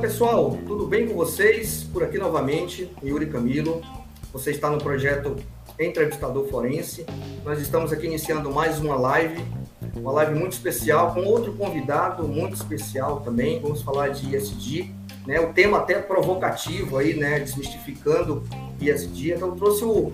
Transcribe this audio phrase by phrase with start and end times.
[0.00, 1.82] Pessoal, tudo bem com vocês?
[1.92, 3.82] Por aqui novamente, Yuri Camilo.
[4.32, 5.34] Você está no projeto
[5.78, 7.04] Entrevistador Forense.
[7.44, 9.44] Nós estamos aqui iniciando mais uma live,
[9.96, 13.60] uma live muito especial, com outro convidado muito especial também.
[13.60, 14.94] Vamos falar de ISD,
[15.26, 15.40] né?
[15.40, 17.40] O tema até provocativo aí, né?
[17.40, 18.44] Desmistificando
[18.80, 19.34] ISD.
[19.34, 20.12] Então, eu trouxe o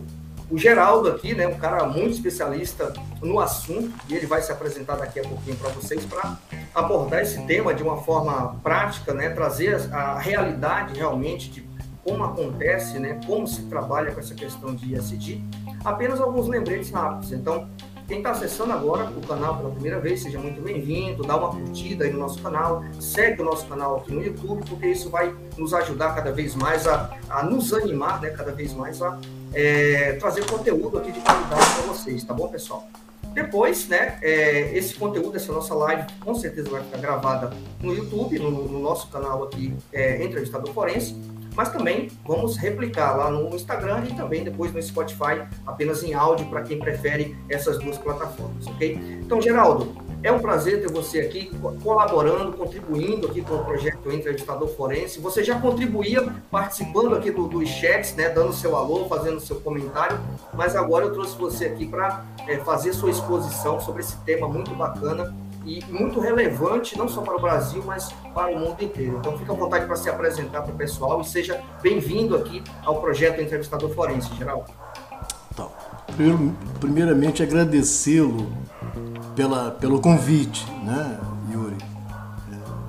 [0.50, 2.92] o Geraldo aqui, né, um cara muito especialista
[3.22, 6.38] no assunto, e ele vai se apresentar daqui a pouquinho para vocês para
[6.74, 11.74] abordar esse tema de uma forma prática, né, trazer a realidade realmente de
[12.04, 15.42] como acontece, né, como se trabalha com essa questão de ISD.
[15.82, 17.32] Apenas alguns lembretes rápidos.
[17.32, 17.68] Então,
[18.06, 22.04] quem está acessando agora o canal pela primeira vez, seja muito bem-vindo, dá uma curtida
[22.04, 25.72] aí no nosso canal, segue o nosso canal aqui no YouTube, porque isso vai nos
[25.72, 29.18] ajudar cada vez mais a, a nos animar, né, cada vez mais a
[29.54, 32.86] é, trazer conteúdo aqui de qualidade para vocês, tá bom, pessoal?
[33.32, 38.38] Depois, né, é, esse conteúdo, essa nossa live, com certeza vai ficar gravada no YouTube,
[38.38, 41.16] no, no nosso canal aqui, é, Entrevistador Forense,
[41.54, 46.46] mas também vamos replicar lá no Instagram e também depois no Spotify, apenas em áudio,
[46.46, 48.98] para quem prefere essas duas plataformas, ok?
[49.22, 51.50] Então, Geraldo, é um prazer ter você aqui
[51.82, 55.20] colaborando, contribuindo aqui com o projeto Entrevistador Forense.
[55.20, 60.18] Você já contribuía participando aqui do, dos chats, né, dando seu alô, fazendo seu comentário,
[60.54, 64.74] mas agora eu trouxe você aqui para é, fazer sua exposição sobre esse tema muito
[64.74, 65.34] bacana
[65.66, 69.18] e muito relevante, não só para o Brasil, mas para o mundo inteiro.
[69.18, 73.00] Então, fica à vontade para se apresentar para o pessoal e seja bem-vindo aqui ao
[73.00, 74.70] projeto Entrevistador Forense, Geraldo.
[75.52, 75.70] Então,
[76.80, 78.52] primeiramente, agradecê-lo
[79.34, 81.18] pela, pelo convite, né,
[81.52, 81.76] Yuri?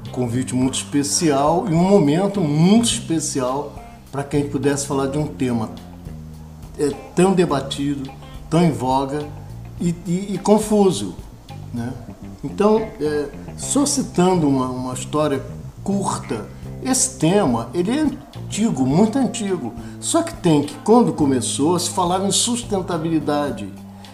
[0.07, 3.73] É convite muito especial e um momento muito especial
[4.11, 5.71] para que a gente pudesse falar de um tema
[6.79, 8.09] é, tão debatido,
[8.49, 9.25] tão em voga
[9.79, 11.15] e, e, e confuso.
[11.73, 11.91] Né?
[12.43, 15.43] Então, é, só citando uma, uma história
[15.83, 16.45] curta,
[16.83, 18.05] esse tema ele é
[18.45, 19.73] antigo, muito antigo.
[19.99, 23.67] Só que tem que, quando começou, se falava em sustentabilidade.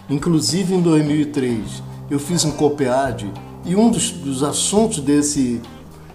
[0.08, 3.32] Inclusive em 2003 eu fiz um COPEAD
[3.64, 5.60] e um dos, dos assuntos desse,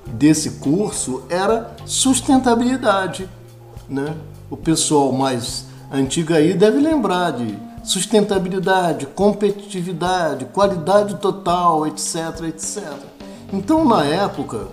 [0.06, 3.30] desse curso era sustentabilidade.
[3.90, 4.16] Né?
[4.50, 12.84] O pessoal mais antigo aí deve lembrar de sustentabilidade, competitividade, qualidade total, etc, etc.
[13.52, 14.68] Então, na época,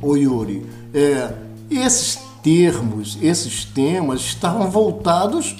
[0.00, 1.34] o Yuri, é,
[1.70, 5.56] esses termos, esses temas estavam voltados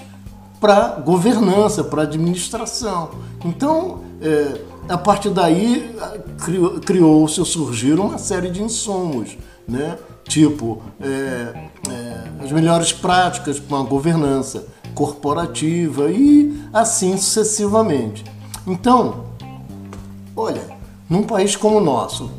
[0.60, 3.10] para governança, para administração.
[3.44, 5.94] Então, é, a partir daí
[6.84, 9.36] criou-se ou surgiram uma série de insumos,
[9.69, 9.98] né?
[10.28, 11.06] tipo é,
[11.91, 18.25] é, as melhores práticas para uma governança corporativa e assim sucessivamente.
[18.67, 19.25] Então,
[20.37, 20.62] olha,
[21.09, 22.31] num país como o nosso,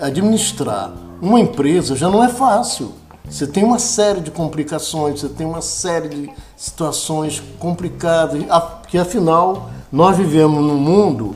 [0.00, 2.92] administrar uma empresa já não é fácil.
[3.28, 8.40] Você tem uma série de complicações, você tem uma série de situações complicadas,
[8.88, 11.34] que afinal nós vivemos num mundo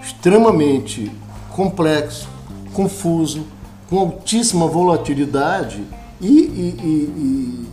[0.00, 1.12] extremamente
[1.50, 2.28] complexo,
[2.72, 3.44] confuso,
[3.88, 5.82] com altíssima volatilidade
[6.20, 7.65] e, e, e, e,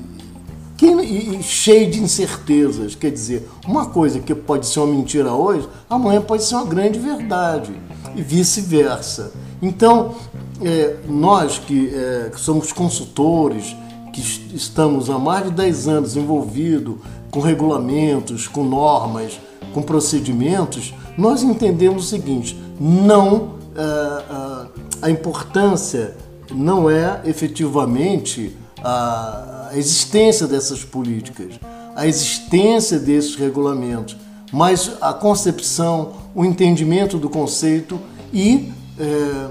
[1.42, 2.96] cheio de incertezas.
[2.96, 7.00] Quer dizer, uma coisa que pode ser uma mentira hoje, amanhã pode ser uma grande
[7.00, 7.72] verdade
[8.16, 9.32] e vice-versa.
[9.62, 10.16] Então,
[10.62, 13.76] é, nós que, é, que somos consultores,
[14.12, 14.22] que
[14.56, 16.98] estamos há mais de 10 anos envolvidos
[17.32, 19.40] com regulamentos, com normas,
[19.74, 23.36] com procedimentos, nós entendemos o seguinte: não
[23.74, 24.68] uh,
[25.02, 26.16] a importância
[26.52, 31.60] não é efetivamente a existência dessas políticas,
[31.96, 34.16] a existência desses regulamentos,
[34.52, 38.00] mas a concepção, o entendimento do conceito
[38.32, 39.48] e é,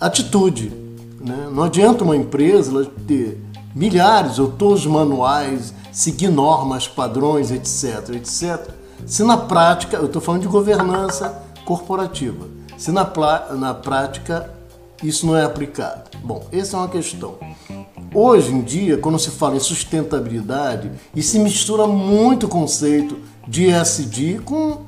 [0.00, 0.72] atitude.
[1.20, 1.48] Né?
[1.52, 3.40] Não adianta uma empresa ter
[3.74, 8.70] milhares ou todos os manuais, seguir normas, padrões, etc, etc,
[9.04, 12.46] se na prática, eu estou falando de governança corporativa,
[12.78, 13.04] se na,
[13.56, 14.50] na prática
[15.02, 16.10] isso não é aplicado.
[16.22, 17.34] Bom, essa é uma questão.
[18.18, 23.66] Hoje em dia, quando se fala em sustentabilidade, e se mistura muito o conceito de
[23.66, 24.78] ESG com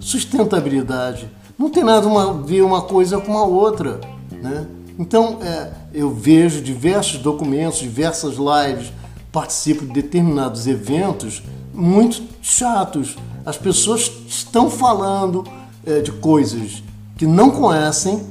[0.00, 1.30] sustentabilidade.
[1.56, 4.00] Não tem nada a ver uma coisa com a outra.
[4.32, 4.66] Né?
[4.98, 8.92] Então, é, eu vejo diversos documentos, diversas lives,
[9.30, 11.40] participo de determinados eventos
[11.72, 13.16] muito chatos.
[13.46, 15.44] As pessoas estão falando
[15.86, 16.82] é, de coisas
[17.16, 18.26] que não conhecem,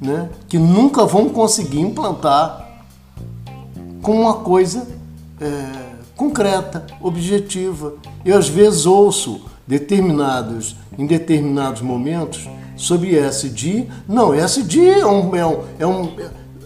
[0.00, 2.59] né, que nunca vão conseguir implantar
[4.02, 4.86] com uma coisa
[5.40, 5.46] é,
[6.16, 7.94] concreta, objetiva.
[8.24, 13.88] Eu às vezes ouço determinados, em determinados momentos sobre ESG.
[14.08, 16.10] Não, ESG é um, é um, é um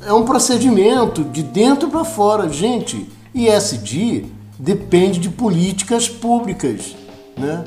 [0.07, 2.49] é um procedimento de dentro para fora.
[2.49, 4.27] Gente, ISD
[4.59, 6.95] depende de políticas públicas.
[7.37, 7.65] Né?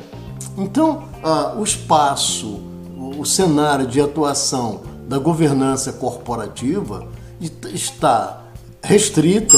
[0.58, 2.62] Então, ah, o espaço,
[3.18, 7.08] o cenário de atuação da governança corporativa
[7.74, 8.44] está
[8.84, 9.58] restrita.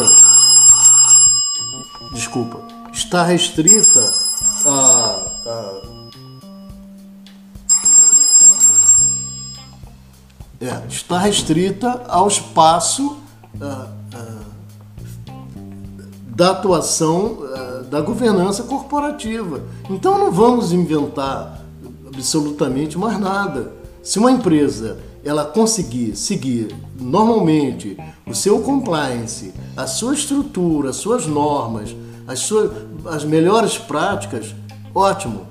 [2.13, 2.59] Desculpa,
[2.91, 4.03] está restrita
[4.65, 4.71] a,
[5.45, 5.81] a
[10.61, 13.17] é, está restrita ao espaço
[16.27, 17.39] da atuação
[17.89, 19.63] da governança corporativa.
[19.89, 21.65] Então não vamos inventar
[22.07, 23.73] absolutamente mais nada.
[24.03, 31.25] Se uma empresa ela conseguir seguir normalmente o seu compliance, a sua estrutura, as suas
[31.25, 31.95] normas,
[32.27, 32.71] as, suas,
[33.05, 34.53] as melhores práticas,
[34.93, 35.47] ótimo.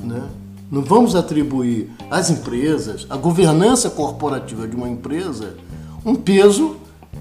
[0.00, 0.22] Né?
[0.70, 5.54] Não vamos atribuir às empresas, à governança corporativa de uma empresa,
[6.04, 6.76] um peso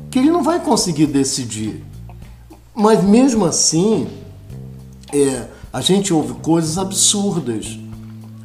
[0.10, 1.84] que ele não vai conseguir decidir.
[2.74, 4.08] Mas mesmo assim,
[5.14, 7.78] é, a gente ouve coisas absurdas.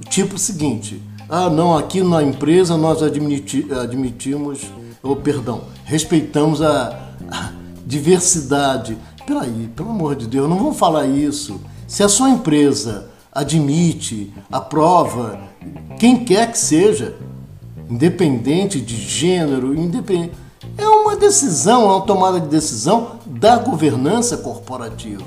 [0.08, 1.00] Tipo o seguinte:
[1.31, 4.62] ah, não, aqui na empresa nós admiti, admitimos,
[5.00, 7.53] ou oh, perdão, respeitamos a, a
[7.87, 8.99] diversidade.
[9.25, 11.61] Peraí, pelo amor de Deus, não vamos falar isso.
[11.87, 15.41] Se a sua empresa admite, aprova,
[16.00, 17.17] quem quer que seja,
[17.88, 20.32] independente de gênero, independente.
[20.77, 25.23] É uma decisão, é uma tomada de decisão da governança corporativa.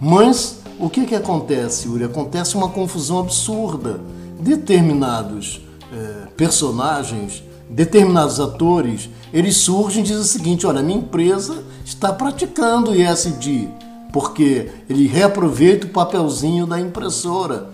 [0.00, 2.04] Mas o que, que acontece, Yuri?
[2.04, 4.00] Acontece uma confusão absurda.
[4.38, 5.60] Determinados
[5.92, 12.94] é, personagens, determinados atores, eles surgem e dizem o seguinte: olha, minha empresa está praticando
[12.94, 13.68] ISD
[14.16, 17.68] porque ele reaproveita o papelzinho da impressora.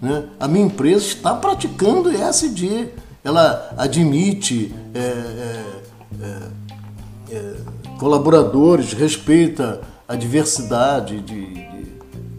[0.00, 0.24] Né?
[0.40, 2.88] A minha empresa está praticando ESG,
[3.22, 4.98] ela admite é,
[6.20, 6.48] é,
[7.30, 7.54] é,
[7.96, 11.86] colaboradores, respeita a diversidade de, de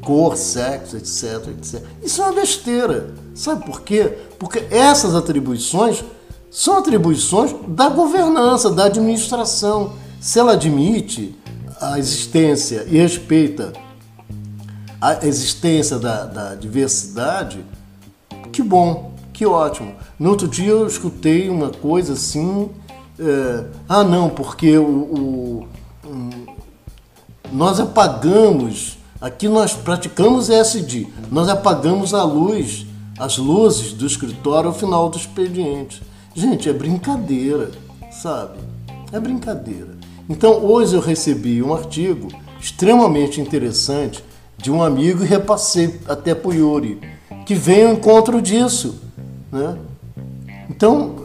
[0.01, 1.81] cor, sexo, etc, etc.
[2.03, 3.22] Isso é uma besteira.
[3.33, 4.17] Sabe por quê?
[4.37, 6.03] Porque essas atribuições
[6.51, 9.93] são atribuições da governança, da administração.
[10.21, 11.35] Se ela admite
[11.81, 13.73] a existência e respeita
[15.01, 17.65] a existência da, da diversidade,
[18.51, 19.95] que bom, que ótimo.
[20.17, 22.69] No outro dia eu escutei uma coisa assim,
[23.19, 25.67] é, ah não, porque o, o
[26.05, 26.29] um,
[27.51, 32.85] nós apagamos, aqui nós praticamos SD, nós apagamos a luz,
[33.23, 36.03] as luzes do escritório ao final do expediente.
[36.35, 37.71] Gente, é brincadeira,
[38.11, 38.59] sabe?
[39.13, 39.97] É brincadeira.
[40.27, 42.27] Então hoje eu recebi um artigo
[42.59, 44.21] extremamente interessante
[44.57, 46.99] de um amigo e repassei até para o Yuri,
[47.45, 49.01] que vem ao encontro disso.
[49.49, 49.77] Né?
[50.69, 51.15] Então,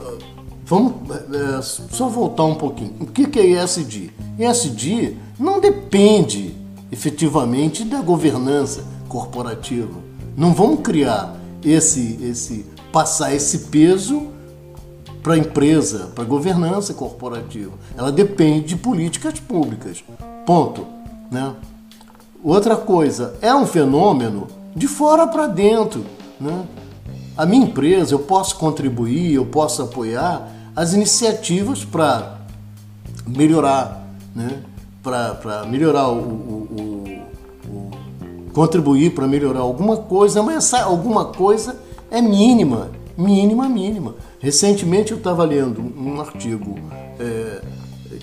[0.65, 2.95] vamos é, só voltar um pouquinho.
[3.01, 4.13] O que é ESG?
[4.39, 6.55] ESG não depende
[6.93, 9.99] efetivamente da governança corporativa.
[10.37, 11.38] Não vamos criar
[11.71, 14.29] esse, esse passar esse peso
[15.23, 17.73] para a empresa, para a governança corporativa.
[17.97, 20.03] Ela depende de políticas públicas.
[20.47, 20.87] Ponto.
[21.31, 21.55] Né?
[22.43, 26.05] Outra coisa, é um fenômeno de fora para dentro.
[26.41, 26.67] Né?
[27.37, 32.39] A minha empresa, eu posso contribuir, eu posso apoiar as iniciativas para
[33.27, 34.63] melhorar, né?
[35.03, 37.05] para melhorar o, o,
[38.59, 41.77] contribuir para melhorar alguma coisa, mas essa alguma coisa
[42.11, 44.17] é mínima, mínima, mínima.
[44.41, 46.75] Recentemente eu estava lendo um artigo
[47.21, 47.63] é,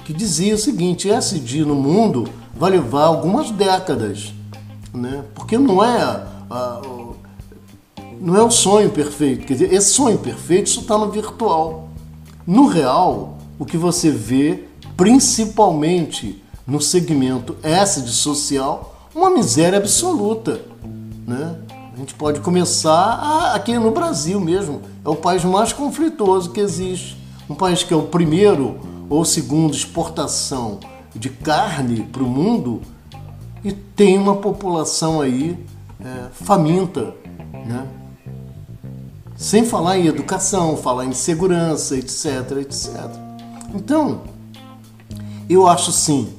[0.04, 4.34] que dizia o seguinte: SD no mundo vai levar algumas décadas,
[4.94, 5.24] né?
[5.34, 6.02] porque não é,
[6.52, 6.82] a,
[8.20, 9.46] não é o sonho perfeito.
[9.46, 11.88] Quer dizer, esse sonho perfeito só está no virtual.
[12.46, 14.66] No real, o que você vê,
[14.98, 20.62] principalmente no segmento S de social, uma miséria absoluta.
[21.26, 21.56] Né?
[21.94, 24.82] A gente pode começar aqui no Brasil mesmo.
[25.04, 27.18] É o país mais conflituoso que existe.
[27.50, 28.78] Um país que é o primeiro
[29.10, 30.80] ou segundo exportação
[31.16, 32.82] de carne para o mundo
[33.64, 35.58] e tem uma população aí
[36.04, 37.14] é, faminta,
[37.66, 37.88] né?
[39.38, 42.96] Sem falar em educação, falar em segurança, etc, etc.
[43.74, 44.22] Então,
[45.50, 46.34] eu acho sim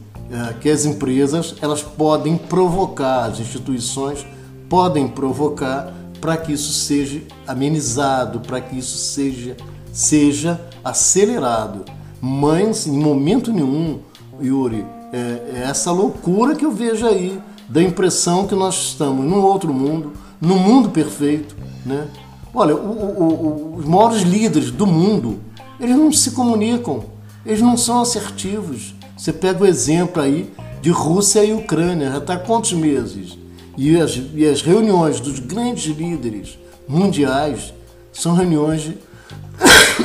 [0.60, 4.26] que as empresas elas podem provocar as instituições
[4.68, 9.56] podem provocar para que isso seja amenizado, para que isso seja,
[9.92, 11.84] seja acelerado.
[12.20, 14.00] Mas, em momento nenhum,
[14.42, 15.18] Yuri, é,
[15.54, 20.12] é essa loucura que eu vejo aí, da impressão que nós estamos num outro mundo,
[20.40, 21.56] num mundo perfeito.
[21.84, 22.08] Né?
[22.54, 25.38] Olha, o, o, o, os maiores líderes do mundo,
[25.78, 27.04] eles não se comunicam.
[27.44, 28.95] eles não são assertivos.
[29.16, 33.38] Você pega o exemplo aí de Rússia e Ucrânia, já está quantos meses?
[33.76, 37.72] E as, e as reuniões dos grandes líderes mundiais
[38.12, 38.98] são reuniões de...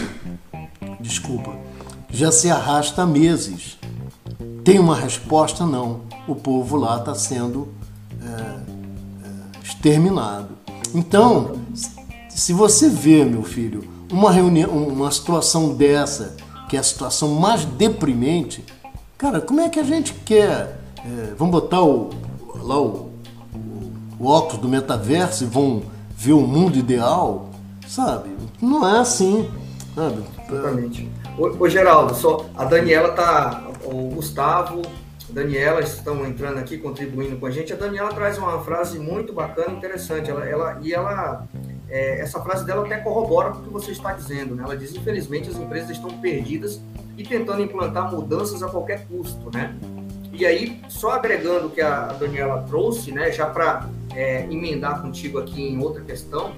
[1.00, 1.56] Desculpa,
[2.10, 3.78] já se arrasta há meses.
[4.64, 5.66] Tem uma resposta?
[5.66, 6.02] Não.
[6.28, 7.70] O povo lá está sendo
[8.22, 10.50] é, é, exterminado.
[10.94, 11.60] Então,
[12.30, 16.36] se você vê, meu filho, uma reunião, uma situação dessa,
[16.70, 18.64] que é a situação mais deprimente,
[19.22, 20.80] cara, como é que a gente quer?
[20.98, 22.10] É, vamos botar o,
[22.56, 23.12] lá o,
[24.20, 25.84] o, óculos do metaverso e vão
[26.18, 27.52] ver o mundo ideal,
[27.88, 28.32] sabe?
[28.60, 29.48] Não é assim,
[29.94, 30.24] sabe?
[30.50, 31.12] Exatamente.
[31.38, 34.82] Ô, Geraldo, só a Daniela tá, o Gustavo,
[35.30, 37.72] Daniela estão entrando aqui contribuindo com a gente.
[37.72, 40.32] A Daniela traz uma frase muito bacana, interessante.
[40.32, 41.48] Ela, ela e ela
[41.92, 44.56] é, essa frase dela até corrobora com o que você está dizendo.
[44.56, 44.64] Né?
[44.64, 46.82] Ela diz: infelizmente as empresas estão perdidas
[47.18, 49.76] e tentando implantar mudanças a qualquer custo, né?
[50.34, 55.38] E aí, só agregando o que a Daniela trouxe, né, já para é, emendar contigo
[55.38, 56.56] aqui em outra questão,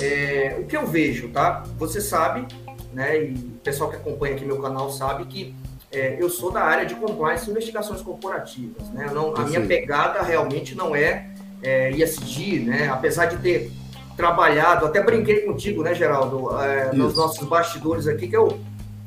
[0.00, 1.64] é, o que eu vejo, tá?
[1.78, 2.46] Você sabe
[2.92, 3.24] né?
[3.24, 5.54] E o pessoal que acompanha aqui meu canal sabe que
[5.92, 9.10] é, eu sou da área de compliance e investigações corporativas, né?
[9.12, 11.30] Não, a minha pegada realmente não é,
[11.62, 12.88] é ISD, né?
[12.88, 13.72] Apesar de ter
[14.20, 18.60] trabalhado, até brinquei contigo, né, Geraldo, é, nos nossos bastidores aqui, que eu,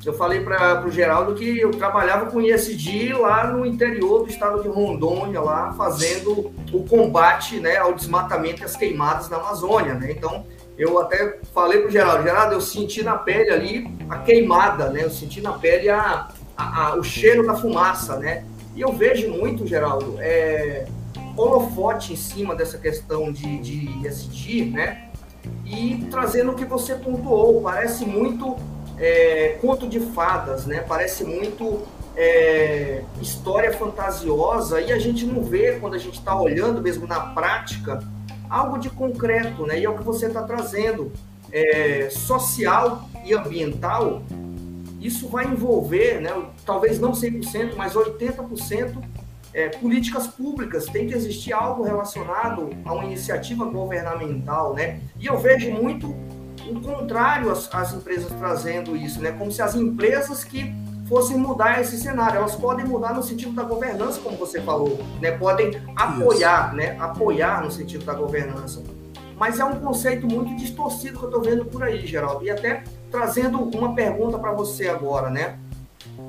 [0.03, 4.63] eu falei para o Geraldo que eu trabalhava com ISD lá no interior do estado
[4.63, 10.11] de Rondônia, lá fazendo o combate né, ao desmatamento e às queimadas na Amazônia, né?
[10.11, 15.03] Então, eu até falei pro Geraldo, Geraldo, eu senti na pele ali a queimada, né?
[15.03, 16.27] Eu senti na pele a,
[16.57, 18.43] a, a o cheiro da fumaça, né?
[18.75, 20.87] E eu vejo muito, Geraldo, é,
[21.35, 25.09] holofote em cima dessa questão de, de ESG, né?
[25.65, 28.55] E trazendo o que você pontuou, parece muito
[28.97, 30.81] é, conto de fadas, né?
[30.87, 31.81] Parece muito
[32.15, 37.19] é, história fantasiosa e a gente não vê quando a gente está olhando mesmo na
[37.19, 37.99] prática
[38.49, 39.79] algo de concreto, né?
[39.79, 41.11] E é o que você está trazendo,
[41.51, 44.21] é, social e ambiental.
[44.99, 46.31] Isso vai envolver, né,
[46.65, 49.03] talvez não 100%, mas 80%
[49.53, 50.85] é, políticas públicas.
[50.85, 54.99] Tem que existir algo relacionado a uma iniciativa governamental, né?
[55.19, 56.15] E eu vejo muito
[56.67, 59.31] o contrário as, as empresas trazendo isso, né?
[59.31, 60.73] Como se as empresas que
[61.07, 62.37] fossem mudar esse cenário.
[62.37, 65.31] Elas podem mudar no sentido da governança, como você falou, né?
[65.31, 66.75] Podem apoiar, Isso.
[66.75, 66.97] né?
[66.99, 68.81] Apoiar no sentido da governança.
[69.37, 72.45] Mas é um conceito muito distorcido que eu estou vendo por aí, Geraldo.
[72.45, 75.59] E até trazendo uma pergunta para você agora, né?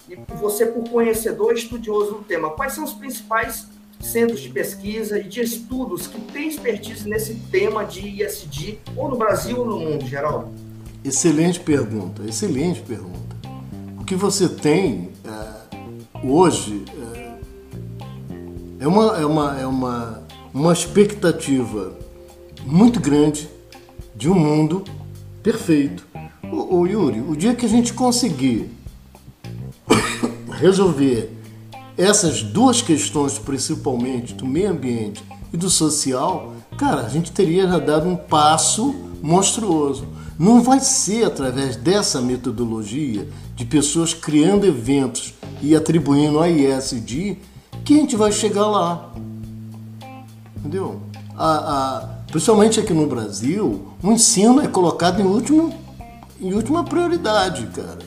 [0.08, 3.68] E você, por conhecedor estudioso do tema, quais são os principais
[4.00, 9.16] centros de pesquisa e de estudos que têm expertise nesse tema de ISD, ou no
[9.16, 10.52] Brasil ou no mundo, Geraldo?
[11.04, 13.24] Excelente pergunta, excelente pergunta
[14.04, 16.84] o que você tem é, hoje
[17.18, 20.22] é, é, uma, é, uma, é uma,
[20.52, 21.96] uma expectativa
[22.66, 23.48] muito grande
[24.14, 24.84] de um mundo
[25.42, 26.06] perfeito.
[26.42, 28.70] O, o Yuri, o dia que a gente conseguir
[30.64, 31.30] resolver
[31.94, 37.78] essas duas questões, principalmente do meio ambiente e do social, cara, a gente teria já
[37.78, 40.06] dado um passo monstruoso.
[40.38, 47.36] Não vai ser através dessa metodologia de pessoas criando eventos e atribuindo a ISD
[47.84, 49.12] que a gente vai chegar lá.
[50.56, 50.98] Entendeu?
[51.36, 55.74] A, a, principalmente aqui no Brasil, o ensino é colocado em, último,
[56.40, 57.98] em última prioridade, cara.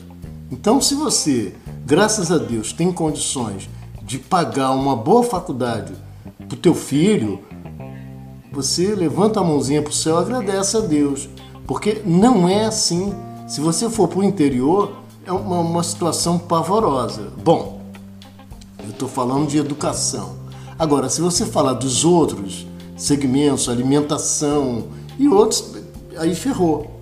[0.50, 1.54] Então, se você,
[1.88, 3.66] graças a Deus, tem condições
[4.02, 5.94] de pagar uma boa faculdade
[6.46, 7.40] para o teu filho,
[8.52, 11.30] você levanta a mãozinha para o céu e agradece a Deus.
[11.66, 13.14] Porque não é assim.
[13.46, 17.32] Se você for para o interior, é uma, uma situação pavorosa.
[17.42, 17.80] Bom,
[18.84, 20.36] eu estou falando de educação.
[20.78, 22.66] Agora, se você falar dos outros
[22.98, 25.74] segmentos, alimentação e outros,
[26.18, 27.00] aí ferrou.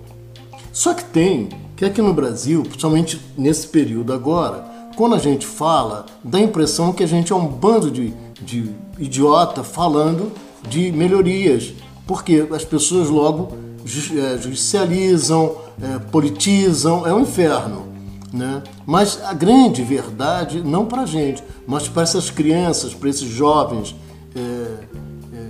[0.71, 6.07] Só que tem que aqui no Brasil, principalmente nesse período agora, quando a gente fala,
[6.23, 10.31] dá a impressão que a gente é um bando de, de idiota falando
[10.67, 11.71] de melhorias,
[12.07, 17.85] porque as pessoas logo é, judicializam, é, politizam, é um inferno.
[18.33, 18.63] Né?
[18.87, 23.95] Mas a grande verdade, não para a gente, mas para essas crianças, para esses jovens
[24.35, 25.47] é, é,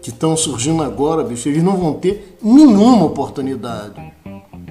[0.00, 4.00] que estão surgindo agora, bicho, eles não vão ter nenhuma oportunidade.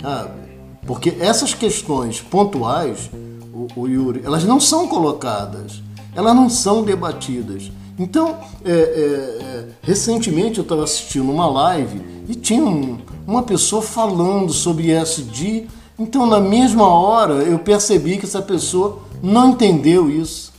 [0.02, 0.42] Sabe?
[0.88, 3.12] Porque essas questões pontuais,
[3.54, 5.82] o, o Yuri, elas não são colocadas,
[6.16, 7.72] elas não são debatidas.
[7.98, 13.82] Então, é, é, é, recentemente eu estava assistindo uma live e tinha um, uma pessoa
[13.82, 15.68] falando sobre ESG
[16.00, 20.52] Então, na mesma hora, eu percebi que essa pessoa não entendeu isso.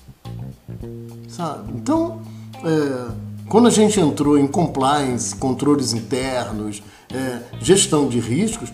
[1.28, 1.72] Sabe?
[1.74, 2.20] Então,
[2.64, 3.12] é,
[3.48, 6.82] quando a gente entrou em compliance, controles internos,
[7.12, 8.72] é, gestão de riscos,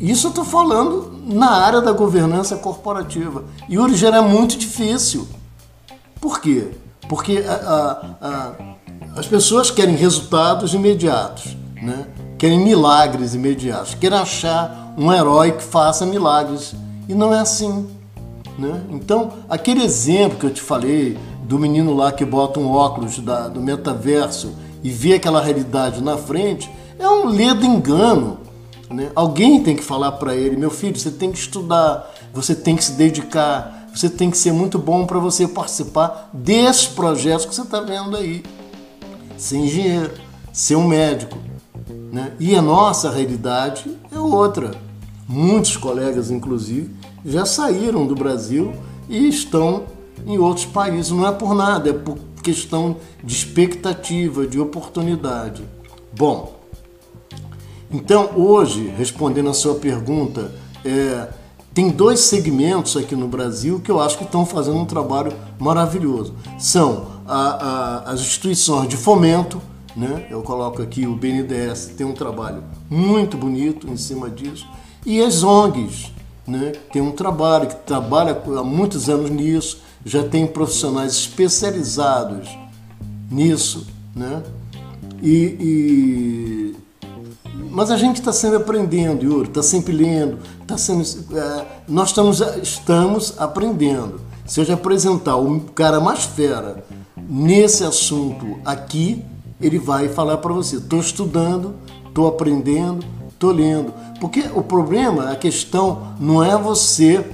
[0.00, 3.44] isso eu estou falando na área da governança corporativa.
[3.68, 5.28] E hoje é muito difícil.
[6.20, 6.68] Por quê?
[7.08, 8.52] Porque a, a, a,
[9.16, 12.06] as pessoas querem resultados imediatos, né?
[12.38, 16.74] querem milagres imediatos, querem achar um herói que faça milagres.
[17.06, 17.86] E não é assim.
[18.58, 18.82] Né?
[18.90, 23.48] Então, aquele exemplo que eu te falei do menino lá que bota um óculos da,
[23.48, 24.52] do metaverso
[24.82, 28.38] e vê aquela realidade na frente, é um ledo engano.
[28.90, 29.10] Né?
[29.14, 32.84] Alguém tem que falar para ele, meu filho, você tem que estudar, você tem que
[32.84, 37.62] se dedicar, você tem que ser muito bom para você participar desses projetos que você
[37.62, 38.42] está vendo aí.
[39.36, 40.12] Ser engenheiro,
[40.52, 41.38] ser um médico.
[42.12, 42.32] Né?
[42.40, 44.72] E a nossa realidade é outra.
[45.28, 46.94] Muitos colegas, inclusive,
[47.24, 48.72] já saíram do Brasil
[49.08, 49.84] e estão
[50.26, 51.12] em outros países.
[51.12, 55.62] Não é por nada, é por questão de expectativa, de oportunidade.
[56.16, 56.59] Bom,
[57.90, 60.52] então hoje, respondendo a sua pergunta,
[60.84, 61.28] é,
[61.72, 66.34] tem dois segmentos aqui no Brasil que eu acho que estão fazendo um trabalho maravilhoso.
[66.58, 69.60] São a, a, as instituições de fomento,
[69.96, 70.26] né?
[70.30, 74.66] eu coloco aqui o BNDES, tem um trabalho muito bonito em cima disso,
[75.06, 76.12] e as ONGs,
[76.46, 76.72] né?
[76.92, 82.48] tem um trabalho que trabalha há muitos anos nisso, já tem profissionais especializados
[83.30, 84.42] nisso, né?
[85.22, 86.69] E, e...
[87.70, 91.04] mas a gente está sempre aprendendo, Yuri, está sempre lendo, está sendo,
[91.36, 94.20] é, nós estamos, estamos aprendendo.
[94.44, 96.84] Se eu te apresentar o cara mais fera
[97.16, 99.24] nesse assunto aqui,
[99.60, 101.74] ele vai falar para você: estou estudando,
[102.08, 103.94] estou aprendendo, estou lendo.
[104.20, 107.24] Porque o problema, a questão não é você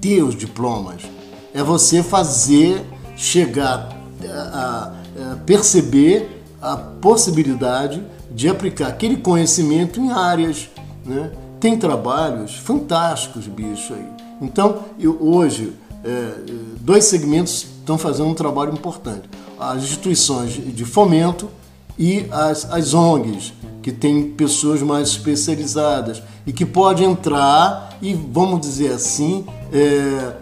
[0.00, 1.02] ter os diplomas,
[1.52, 2.82] é você fazer
[3.14, 3.90] chegar
[4.26, 4.92] a,
[5.32, 8.02] a perceber a possibilidade
[8.34, 10.68] de aplicar aquele conhecimento em áreas.
[11.04, 11.30] Né?
[11.60, 14.06] Tem trabalhos fantásticos, bicho, aí.
[14.42, 15.72] Então, eu, hoje,
[16.04, 16.34] é,
[16.80, 19.28] dois segmentos estão fazendo um trabalho importante.
[19.58, 21.48] As instituições de fomento
[21.98, 28.60] e as, as ONGs, que têm pessoas mais especializadas e que pode entrar e, vamos
[28.60, 30.34] dizer assim, é, é,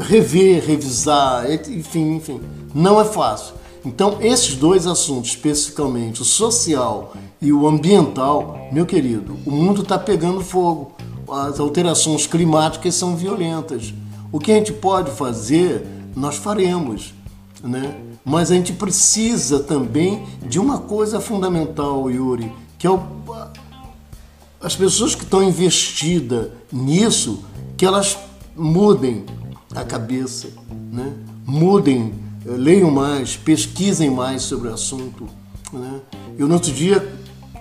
[0.00, 2.40] rever, revisar, enfim, enfim,
[2.74, 3.54] não é fácil.
[3.86, 9.96] Então, esses dois assuntos, especificamente o social e o ambiental, meu querido, o mundo está
[9.96, 10.90] pegando fogo.
[11.30, 13.94] As alterações climáticas são violentas.
[14.32, 17.14] O que a gente pode fazer, nós faremos,
[17.62, 17.96] né?
[18.24, 23.00] Mas a gente precisa também de uma coisa fundamental, Yuri, que é o,
[24.60, 27.44] as pessoas que estão investidas nisso,
[27.76, 28.18] que elas
[28.56, 29.24] mudem
[29.72, 30.48] a cabeça,
[30.90, 31.12] né?
[31.46, 32.12] mudem,
[32.46, 35.26] leiam mais, pesquisem mais sobre o assunto.
[35.72, 36.00] Né?
[36.38, 37.06] Eu, no outro dia,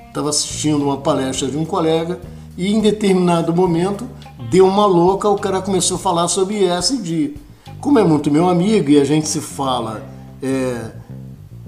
[0.08, 2.20] estava assistindo uma palestra de um colega
[2.58, 4.08] e, em determinado momento,
[4.50, 7.36] deu uma louca, o cara começou a falar sobre ESG.
[7.82, 10.04] Como é muito meu amigo e a gente se fala
[10.42, 10.92] é,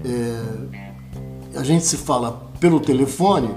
[0.04, 0.42] é,
[1.56, 3.50] a gente se fala pelo telefone.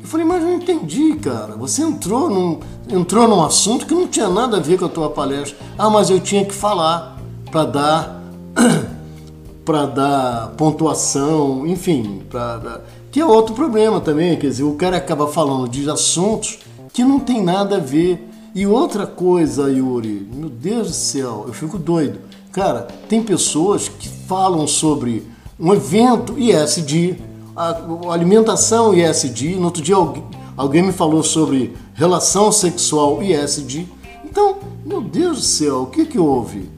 [0.00, 1.56] Eu falei, mas eu não entendi, cara.
[1.56, 5.10] Você entrou num, entrou num assunto que não tinha nada a ver com a tua
[5.10, 5.56] palestra.
[5.78, 8.15] Ah, mas eu tinha que falar para dar
[9.64, 15.26] para dar pontuação, enfim, para que é outro problema também, quer dizer, o cara acaba
[15.26, 16.58] falando de assuntos
[16.92, 18.28] que não tem nada a ver.
[18.54, 22.18] E outra coisa, Yuri, meu Deus do céu, eu fico doido.
[22.52, 25.26] Cara, tem pessoas que falam sobre
[25.60, 27.18] um evento ISD,
[27.54, 27.76] a,
[28.10, 29.56] alimentação ISD.
[29.56, 30.24] No outro dia alguém,
[30.56, 33.86] alguém me falou sobre relação sexual ISD.
[34.24, 36.68] Então, meu Deus do céu, o que que houve?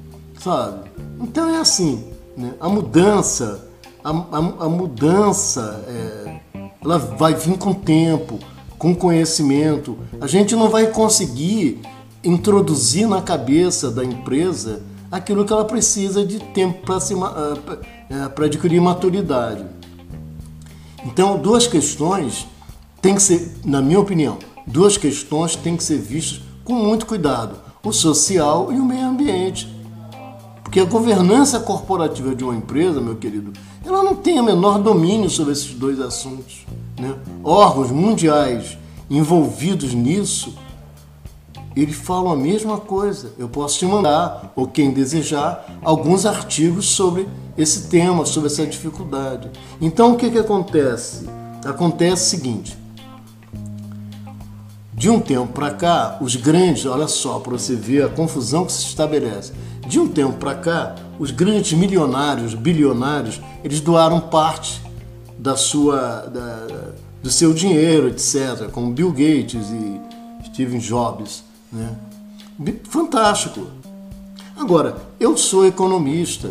[0.40, 0.87] Sabe?
[1.20, 2.04] Então é assim,
[2.36, 2.54] né?
[2.60, 3.68] a mudança,
[4.02, 6.40] a, a, a mudança, é,
[6.82, 8.38] ela vai vir com tempo,
[8.78, 9.98] com conhecimento.
[10.20, 11.80] A gente não vai conseguir
[12.22, 16.98] introduzir na cabeça da empresa aquilo que ela precisa de tempo para
[18.10, 19.64] ah, para adquirir maturidade.
[21.04, 22.46] Então, duas questões
[23.00, 27.56] têm que ser, na minha opinião, duas questões têm que ser vistas com muito cuidado:
[27.82, 29.77] o social e o meio ambiente.
[30.68, 35.30] Porque a governança corporativa de uma empresa, meu querido, ela não tem o menor domínio
[35.30, 36.66] sobre esses dois assuntos.
[37.00, 37.14] Né?
[37.42, 38.76] Órgãos mundiais
[39.08, 40.52] envolvidos nisso
[41.74, 43.32] eles falam a mesma coisa.
[43.38, 47.26] Eu posso te mandar, ou quem desejar, alguns artigos sobre
[47.56, 49.50] esse tema, sobre essa dificuldade.
[49.80, 51.26] Então, o que, que acontece?
[51.64, 52.76] Acontece o seguinte:
[54.92, 58.72] De um tempo para cá, os grandes, olha só, para você ver a confusão que
[58.72, 59.54] se estabelece.
[59.88, 64.82] De um tempo para cá, os grandes milionários, bilionários, eles doaram parte
[65.38, 69.98] da sua, da, do seu dinheiro, etc., como Bill Gates e
[70.44, 71.42] Steve Jobs.
[71.72, 71.96] Né?
[72.84, 73.66] Fantástico.
[74.58, 76.50] Agora, eu sou economista,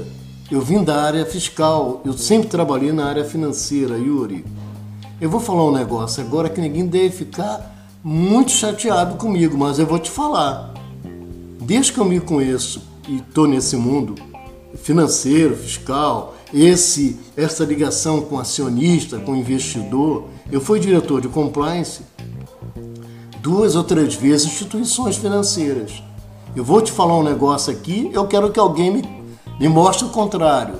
[0.50, 4.44] eu vim da área fiscal, eu sempre trabalhei na área financeira, Yuri.
[5.22, 7.72] Eu vou falar um negócio agora que ninguém deve ficar
[8.04, 10.74] muito chateado comigo, mas eu vou te falar.
[11.62, 14.16] Desde que eu me conheço e estou nesse mundo
[14.76, 22.02] financeiro, fiscal, esse essa ligação com acionista, com investidor, eu fui diretor de compliance
[23.42, 26.04] duas ou três vezes instituições financeiras.
[26.56, 29.24] Eu vou te falar um negócio aqui, eu quero que alguém me,
[29.60, 30.76] me mostre o contrário.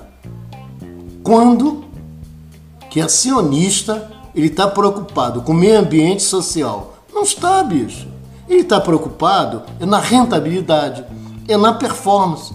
[1.24, 1.86] Quando
[2.90, 8.08] que acionista ele está preocupado com o meio ambiente social, não está, bicho.
[8.48, 11.04] Ele está preocupado na rentabilidade,
[11.48, 12.54] é na performance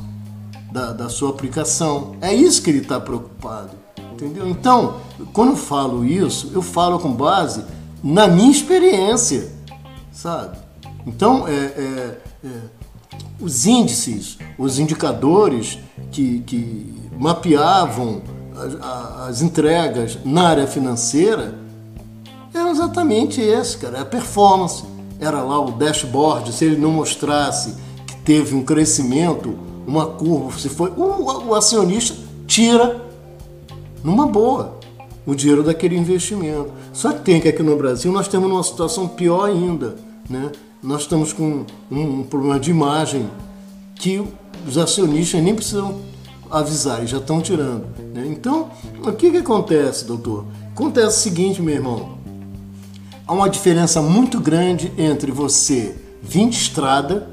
[0.71, 2.17] da, da sua aplicação.
[2.21, 3.71] É isso que ele está preocupado.
[4.13, 4.49] Entendeu?
[4.49, 4.97] Então,
[5.33, 7.65] quando eu falo isso, eu falo com base
[8.03, 9.51] na minha experiência,
[10.13, 10.59] sabe?
[11.07, 12.49] Então, é, é, é,
[13.41, 15.79] os índices, os indicadores
[16.11, 18.23] que, que mapeavam
[18.57, 21.59] as, as entregas na área financeira
[22.55, 24.85] era exatamente esse, cara, é a performance.
[25.19, 27.75] Era lá o dashboard, se ele não mostrasse
[28.25, 29.57] teve um crescimento,
[29.87, 33.05] uma curva, se foi, o, o acionista tira
[34.03, 34.79] numa boa
[35.25, 36.71] o dinheiro daquele investimento.
[36.93, 39.97] Só que tem que aqui no Brasil nós temos uma situação pior ainda,
[40.29, 40.51] né?
[40.83, 43.29] Nós estamos com um, problema de imagem
[43.95, 44.23] que
[44.67, 46.01] os acionistas nem precisam
[46.51, 47.87] avisar, já estão tirando.
[48.13, 48.27] Né?
[48.27, 48.69] Então,
[49.05, 50.45] o que, que acontece, doutor?
[50.73, 52.23] Acontece o seguinte, meu irmão
[53.27, 57.29] há uma diferença muito grande entre você vir de estrada,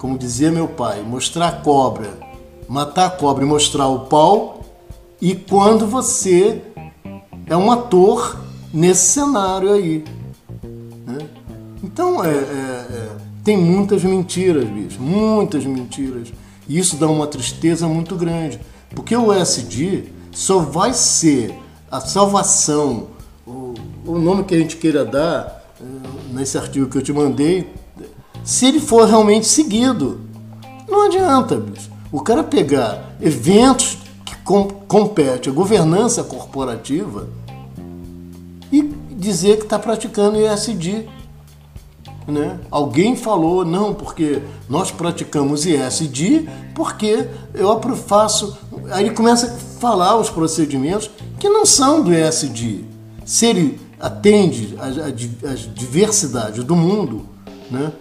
[0.00, 2.18] como dizia meu pai, mostrar a cobra,
[2.66, 4.64] matar a cobra e mostrar o pau,
[5.20, 6.62] e quando você
[7.46, 8.40] é um ator
[8.72, 10.02] nesse cenário aí.
[11.06, 11.18] Né?
[11.84, 13.08] Então, é, é, é,
[13.44, 16.32] tem muitas mentiras, bicho, muitas mentiras.
[16.66, 18.58] E isso dá uma tristeza muito grande,
[18.94, 21.54] porque o SD só vai ser
[21.90, 23.08] a salvação
[24.06, 25.84] o nome que a gente queira dar eh,
[26.32, 27.72] nesse artigo que eu te mandei,
[28.44, 30.20] se ele for realmente seguido.
[30.88, 31.90] Não adianta, bicho.
[32.12, 37.28] O cara pegar eventos que com, compete a governança corporativa
[38.72, 41.08] e dizer que está praticando ESG.
[42.26, 42.58] Né?
[42.70, 48.58] Alguém falou, não, porque nós praticamos ESG, porque eu faço.
[48.90, 49.50] Aí ele começa a
[49.80, 52.84] falar os procedimentos que não são do ESG.
[53.24, 57.26] Se ele atende às diversidades do mundo,
[57.70, 57.92] né?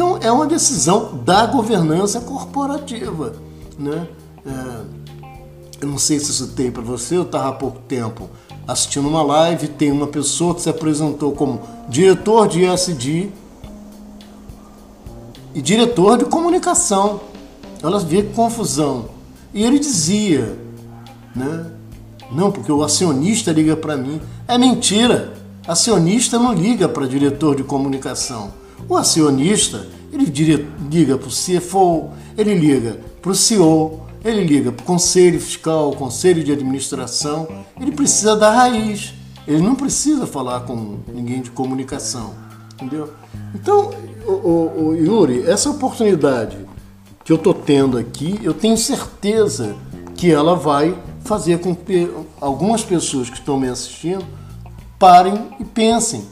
[0.00, 3.34] Então é uma decisão da governança corporativa,
[3.78, 4.08] né?
[4.46, 8.30] É, eu não sei se isso tem para você, eu estava há pouco tempo
[8.66, 13.30] assistindo uma live, tem uma pessoa que se apresentou como diretor de ESG
[15.54, 17.20] e diretor de comunicação.
[17.82, 19.10] Ela vê que confusão.
[19.52, 20.58] E ele dizia,
[21.36, 21.66] né?
[22.32, 24.18] Não, porque o acionista liga para mim.
[24.48, 25.34] É mentira.
[25.68, 28.59] Acionista não liga para diretor de comunicação.
[28.88, 30.26] O acionista, ele
[30.90, 35.92] liga para o CFO, ele liga para o CEO, ele liga para o conselho fiscal,
[35.92, 37.48] conselho de administração.
[37.80, 39.14] Ele precisa da raiz.
[39.46, 42.34] Ele não precisa falar com ninguém de comunicação.
[42.74, 43.12] Entendeu?
[43.54, 43.90] Então,
[44.26, 46.56] o, o, o Yuri, essa oportunidade
[47.24, 49.74] que eu estou tendo aqui, eu tenho certeza
[50.14, 54.24] que ela vai fazer com que algumas pessoas que estão me assistindo
[54.98, 56.24] parem e pensem.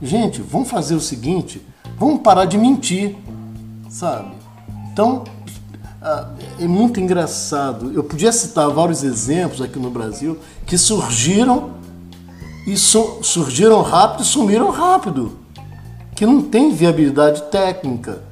[0.00, 1.60] Gente, vamos fazer o seguinte,
[1.98, 3.16] vamos parar de mentir,
[3.88, 4.32] sabe?
[4.92, 5.24] Então,
[6.00, 6.28] ah,
[6.60, 7.92] é muito engraçado.
[7.92, 11.70] Eu podia citar vários exemplos aqui no Brasil que surgiram
[12.66, 15.38] e surgiram rápido e sumiram rápido,
[16.14, 18.22] que não tem viabilidade técnica.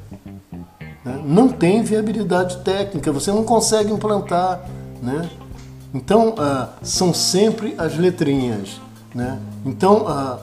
[1.05, 1.21] Né?
[1.25, 4.69] Não tem viabilidade técnica, você não consegue implantar.
[5.03, 5.29] Né?
[5.93, 8.81] Então, ah, são sempre as letrinhas.
[9.15, 9.39] Né?
[9.65, 10.39] Então, ah,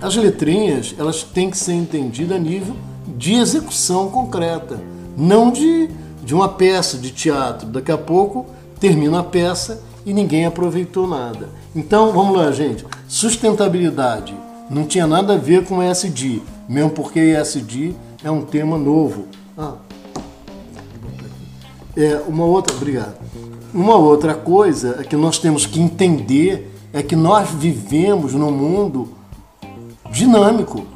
[0.00, 2.74] as letrinhas elas têm que ser entendidas a nível
[3.16, 4.80] de execução concreta,
[5.16, 5.88] não de,
[6.22, 7.68] de uma peça de teatro.
[7.68, 8.46] Daqui a pouco
[8.78, 11.50] termina a peça e ninguém aproveitou nada.
[11.76, 12.84] Então, vamos lá, gente.
[13.06, 14.34] Sustentabilidade
[14.70, 19.26] não tinha nada a ver com ESG, mesmo porque ESG é um tema novo.
[19.58, 19.74] Ah,
[21.96, 23.16] é uma outra, obrigado.
[23.74, 29.19] Uma outra coisa é que nós temos que entender é que nós vivemos num mundo
[30.10, 30.86] dinâmico.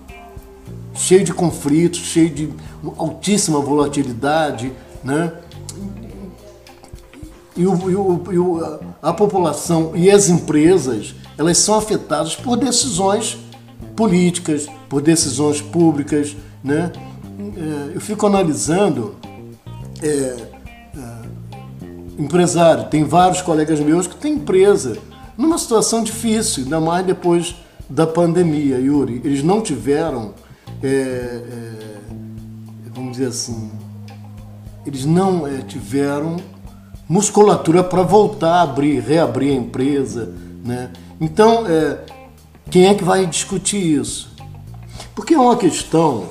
[0.94, 2.50] cheio de conflitos, cheio de
[2.96, 4.72] altíssima volatilidade,
[5.03, 5.33] né?
[7.57, 12.57] E, o, e, o, e o, a população e as empresas elas são afetadas por
[12.57, 13.38] decisões
[13.96, 16.92] políticas, por decisões públicas, né?
[17.57, 19.16] É, eu fico analisando
[20.03, 20.37] é, é,
[22.18, 24.96] empresário, tem vários colegas meus que têm empresa
[25.37, 27.57] numa situação difícil, ainda mais depois
[27.88, 29.20] da pandemia, Yuri.
[29.24, 30.34] Eles não tiveram,
[30.82, 31.72] é, é,
[32.94, 33.70] vamos dizer assim,
[34.86, 36.36] eles não é, tiveram
[37.08, 40.90] musculatura para voltar a abrir, reabrir a empresa, né?
[41.20, 42.00] Então, é,
[42.70, 44.34] quem é que vai discutir isso?
[45.14, 46.28] Porque é uma questão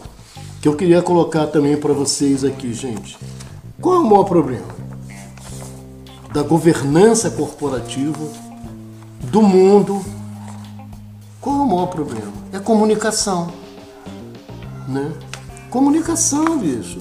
[0.62, 3.18] que eu queria colocar também para vocês aqui, gente.
[3.80, 4.68] Qual é o maior problema?
[6.34, 8.28] Da governança corporativa
[9.22, 10.04] do mundo.
[11.44, 12.32] Qual é o maior problema?
[12.54, 13.52] É comunicação.
[14.88, 15.12] Né?
[15.70, 17.00] Comunicação, bicho.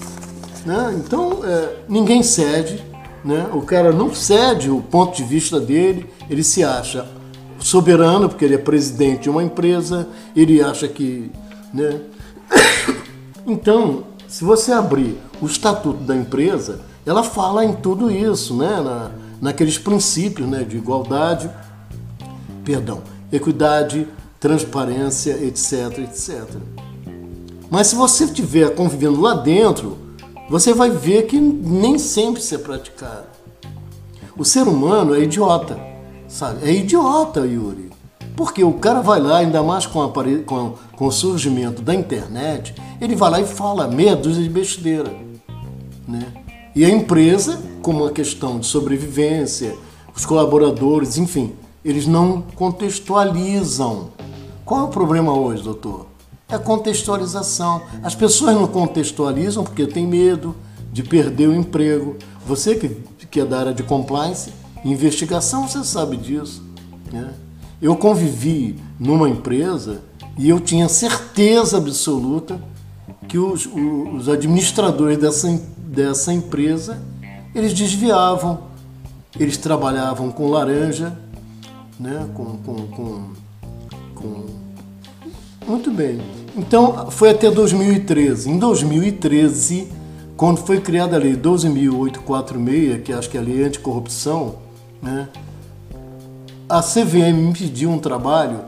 [0.67, 0.97] Né?
[0.97, 2.85] Então, é, ninguém cede,
[3.25, 3.49] né?
[3.53, 7.07] o cara não cede o ponto de vista dele, ele se acha
[7.61, 11.31] soberano, porque ele é presidente de uma empresa, ele acha que.
[11.73, 12.01] Né?
[13.45, 18.81] Então, se você abrir o estatuto da empresa, ela fala em tudo isso, né?
[18.81, 20.63] Na, naqueles princípios né?
[20.63, 21.51] de igualdade,
[22.65, 23.03] perdão,
[23.33, 24.07] equidade,
[24.43, 26.43] transparência, etc, etc.
[27.71, 29.97] Mas se você estiver convivendo lá dentro,
[30.51, 33.29] você vai ver que nem sempre isso é praticado.
[34.37, 35.79] O ser humano é idiota,
[36.27, 36.69] sabe?
[36.69, 37.93] É idiota, Yuri.
[38.35, 40.13] Porque o cara vai lá, ainda mais com,
[40.45, 45.15] com, com o surgimento da internet, ele vai lá e fala meia dúzia de besteira.
[46.09, 46.27] Né?
[46.75, 49.77] E a empresa, como uma questão de sobrevivência,
[50.17, 51.53] os colaboradores, enfim,
[51.85, 54.11] eles não contextualizam.
[54.73, 56.07] Qual é o problema hoje, doutor?
[56.49, 57.83] É contextualização.
[58.03, 60.57] As pessoas não contextualizam porque tem medo
[60.91, 62.17] de perder o emprego.
[62.47, 62.89] Você que,
[63.27, 64.51] que é da área de compliance,
[64.83, 66.63] investigação, você sabe disso.
[67.13, 67.35] Né?
[67.83, 70.01] Eu convivi numa empresa
[70.39, 72.59] e eu tinha certeza absoluta
[73.29, 76.99] que os, os administradores dessa, dessa empresa
[77.55, 78.61] eles desviavam,
[79.39, 81.15] eles trabalhavam com laranja,
[82.01, 82.27] né?
[82.33, 83.33] com, com, com,
[84.15, 84.62] com...
[85.67, 86.21] Muito bem.
[86.57, 88.51] Então foi até 2013.
[88.51, 89.89] Em 2013,
[90.37, 94.57] quando foi criada a lei 12.846, que acho que é a lei anticorrupção,
[95.01, 95.29] né?
[96.69, 98.61] a CVM me pediu um trabalho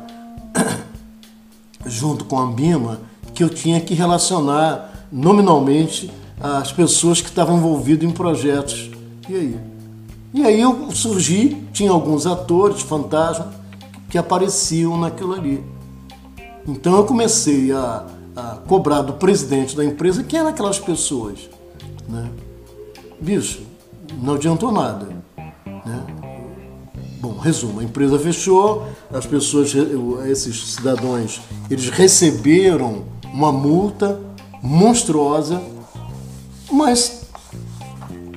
[1.86, 3.00] junto com a Ambima
[3.32, 8.90] que eu tinha que relacionar nominalmente as pessoas que estavam envolvidas em projetos.
[9.28, 9.60] E aí?
[10.34, 13.48] E aí eu surgi, tinha alguns atores, fantasmas,
[14.10, 15.64] que apareciam naquilo ali.
[16.66, 21.48] Então eu comecei a, a cobrar do presidente da empresa quem eram aquelas pessoas.
[22.08, 22.30] Né?
[23.20, 23.62] Bicho,
[24.20, 25.08] não adiantou nada.
[25.36, 26.06] Né?
[27.20, 29.74] Bom, resumo, a empresa fechou, as pessoas,
[30.26, 34.20] esses cidadãos, eles receberam uma multa
[34.62, 35.62] monstruosa,
[36.70, 37.22] mas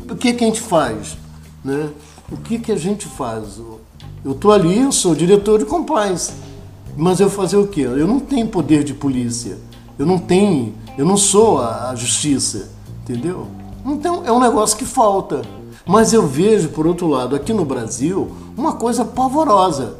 [0.09, 1.17] o que, que a gente faz?
[1.63, 1.89] Né?
[2.31, 3.57] O que, que a gente faz?
[4.23, 6.31] Eu estou ali, eu sou diretor de compliance,
[6.97, 7.81] mas eu fazer o quê?
[7.81, 9.57] Eu não tenho poder de polícia,
[9.99, 12.71] eu não tenho, eu não sou a, a justiça,
[13.03, 13.47] entendeu?
[13.85, 15.41] Então é um negócio que falta.
[15.85, 19.95] Mas eu vejo, por outro lado, aqui no Brasil, uma coisa pavorosa.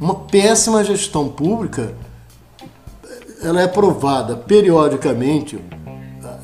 [0.00, 1.94] Uma péssima gestão pública.
[3.42, 5.58] Ela é aprovada periodicamente,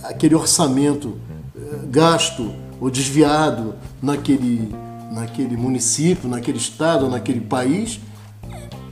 [0.03, 1.17] aquele orçamento
[1.57, 4.75] eh, gasto ou desviado naquele,
[5.13, 8.01] naquele município, naquele estado, naquele país.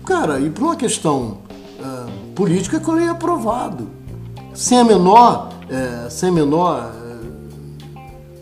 [0.06, 1.38] Cara, e por uma questão
[1.78, 3.88] uh, política ele é aprovado.
[4.54, 7.06] Sem a menor, é, sem a menor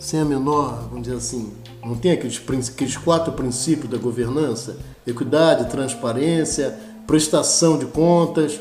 [0.05, 1.51] sem a menor, vamos dizer assim,
[1.83, 8.61] não tem aqueles, aqueles quatro princípios da governança: equidade, transparência, prestação de contas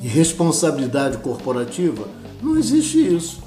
[0.00, 2.06] e responsabilidade corporativa?
[2.40, 3.42] Não existe isso.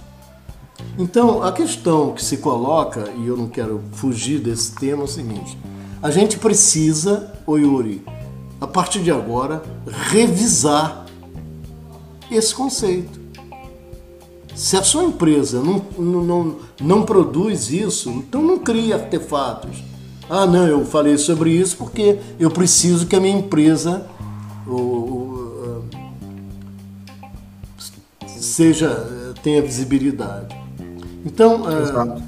[0.98, 5.08] Então, a questão que se coloca, e eu não quero fugir desse tema, é o
[5.08, 5.58] seguinte:
[6.02, 8.04] a gente precisa, o Yuri,
[8.62, 9.64] a partir de agora,
[10.10, 11.06] revisar
[12.30, 13.20] esse conceito.
[14.56, 19.84] Se a sua empresa não, não, não produz isso, então não crie artefatos.
[20.30, 24.06] Ah, não, eu falei sobre isso porque eu preciso que a minha empresa
[28.26, 30.56] seja tenha visibilidade.
[31.26, 32.22] Então, Exato.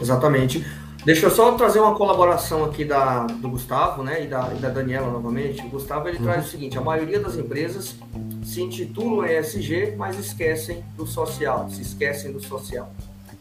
[0.00, 0.64] exatamente.
[1.06, 4.68] Deixa eu só trazer uma colaboração aqui da, do Gustavo, né, e da, e da
[4.68, 5.64] Daniela novamente.
[5.64, 6.24] O Gustavo ele uhum.
[6.24, 7.94] traz o seguinte: a maioria das empresas
[8.42, 12.90] se intitulam ESG, mas esquecem do social, se esquecem do social.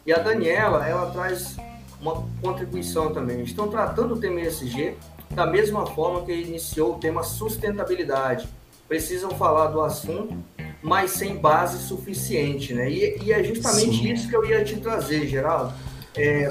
[0.05, 1.57] E a Daniela, ela traz
[1.99, 3.41] uma contribuição também.
[3.41, 4.95] Estão tratando o tema ESG
[5.31, 8.47] da mesma forma que iniciou o tema sustentabilidade.
[8.87, 10.37] Precisam falar do assunto,
[10.83, 12.91] mas sem base suficiente, né?
[12.91, 14.13] E, e é justamente Sim.
[14.13, 15.73] isso que eu ia te trazer, Geraldo
[16.17, 16.49] é,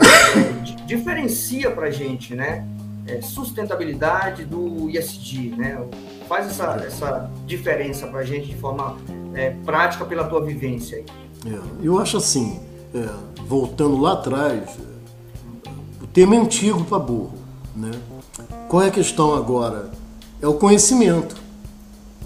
[0.86, 2.66] diferencia para a gente, né?
[3.06, 5.82] É, sustentabilidade do ISD, né?
[6.28, 8.96] Faz essa, essa diferença para a gente de forma
[9.34, 11.04] é, prática pela tua vivência.
[11.46, 12.60] É, eu acho assim,
[12.94, 13.06] é,
[13.46, 14.78] voltando lá atrás,
[16.02, 17.34] o tema é antigo para burro,
[17.76, 17.90] né?
[18.68, 19.90] Qual é a questão agora?
[20.40, 21.36] É o conhecimento,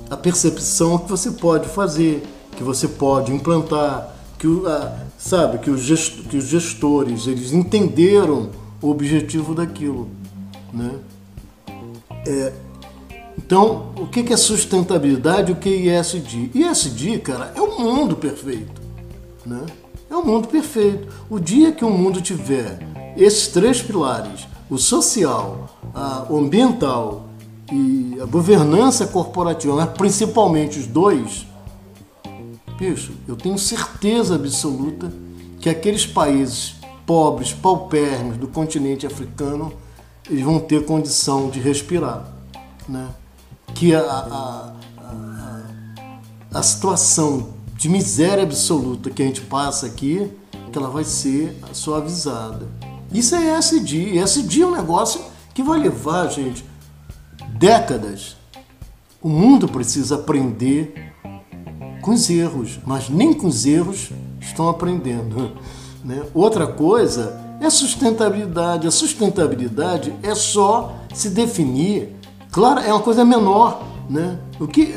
[0.08, 2.22] a percepção que você pode fazer,
[2.52, 8.50] que você pode implantar, que a, sabe, que os, que os gestores eles entenderam
[8.80, 10.08] o objetivo daquilo,
[10.72, 10.92] né?
[12.26, 12.52] É,
[13.36, 15.52] então, o que é sustentabilidade?
[15.52, 16.50] O que é ESG?
[16.54, 18.80] ESG, cara, é o mundo perfeito,
[19.44, 19.64] né?
[20.10, 21.08] É o mundo perfeito.
[21.28, 22.78] O dia que o mundo tiver
[23.16, 25.68] esses três pilares, o social,
[26.28, 27.26] o ambiental
[27.72, 31.46] e a governança corporativa, mas principalmente os dois,
[32.78, 35.12] Bicho, eu tenho certeza absoluta
[35.60, 39.72] que aqueles países pobres, paupérrimos do continente africano,
[40.30, 42.32] eles vão ter condição de respirar.
[42.88, 43.08] Né?
[43.74, 45.60] Que a, a, a,
[46.54, 50.30] a situação de miséria absoluta que a gente passa aqui,
[50.70, 52.68] que ela vai ser suavizada.
[53.12, 54.18] Isso é SD.
[54.18, 55.20] SD é um negócio
[55.52, 56.64] que vai levar, gente,
[57.58, 58.36] décadas.
[59.20, 61.07] O mundo precisa aprender
[62.08, 65.52] com os erros, mas nem com os erros estão aprendendo.
[66.04, 66.22] Né?
[66.32, 68.86] Outra coisa é sustentabilidade.
[68.86, 72.14] A sustentabilidade é só se definir.
[72.52, 73.82] Claro, é uma coisa menor.
[74.08, 74.38] Né?
[74.60, 74.94] O que,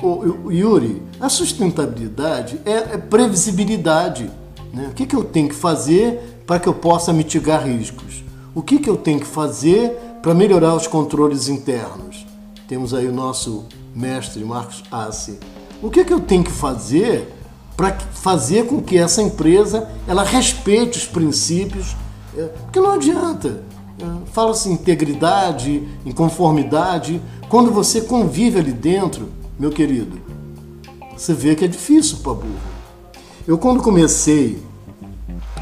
[0.00, 4.30] o, o Yuri, a sustentabilidade é, é previsibilidade.
[4.72, 4.86] Né?
[4.92, 8.22] O que, que eu tenho que fazer para que eu possa mitigar riscos?
[8.54, 9.90] O que, que eu tenho que fazer
[10.22, 12.24] para melhorar os controles internos?
[12.68, 15.40] Temos aí o nosso mestre Marcos Assi
[15.82, 17.32] o que, é que eu tenho que fazer
[17.76, 21.96] para fazer com que essa empresa ela respeite os princípios?
[22.36, 23.62] É, porque não adianta.
[23.98, 27.20] É, fala-se integridade, inconformidade.
[27.48, 30.18] Quando você convive ali dentro, meu querido,
[31.16, 32.70] você vê que é difícil para burro.
[33.46, 34.62] Eu quando comecei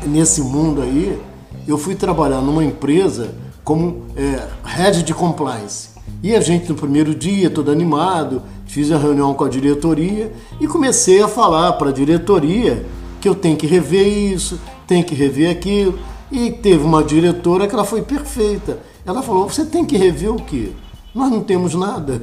[0.07, 1.21] nesse mundo aí,
[1.67, 5.91] eu fui trabalhar numa empresa como é, head de compliance.
[6.23, 10.67] E a gente no primeiro dia, todo animado, fiz a reunião com a diretoria e
[10.67, 12.85] comecei a falar para a diretoria
[13.21, 15.99] que eu tenho que rever isso, tenho que rever aquilo.
[16.31, 18.79] E teve uma diretora que ela foi perfeita.
[19.07, 20.71] Ela falou: você tem que rever o quê?
[21.15, 22.21] Nós não temos nada.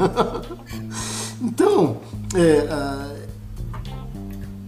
[1.41, 1.98] então,
[2.36, 2.67] é,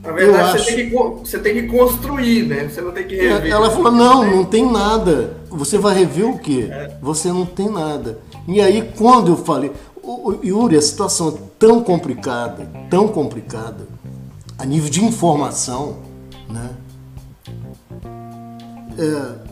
[0.07, 0.75] na verdade, você, acho...
[0.75, 2.69] tem que, você tem que construir, né?
[2.69, 3.51] Você não tem que rever.
[3.51, 5.35] Ela falou: não, não tem nada.
[5.49, 6.69] Você vai rever o quê?
[6.71, 6.97] É.
[7.01, 8.19] Você não tem nada.
[8.47, 9.71] E aí, quando eu falei,
[10.43, 13.87] Yuri, a situação é tão complicada, tão complicada,
[14.57, 15.97] a nível de informação,
[16.49, 16.69] né?
[18.97, 19.47] É,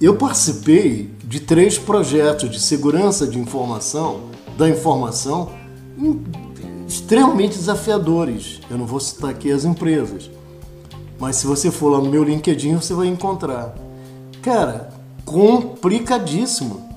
[0.00, 5.50] eu participei de três projetos de segurança de informação, da informação,
[6.86, 8.60] extremamente desafiadores.
[8.70, 10.30] Eu não vou citar aqui as empresas,
[11.18, 13.74] mas se você for lá no meu LinkedIn, você vai encontrar.
[14.42, 14.90] Cara,
[15.24, 16.89] complicadíssimo.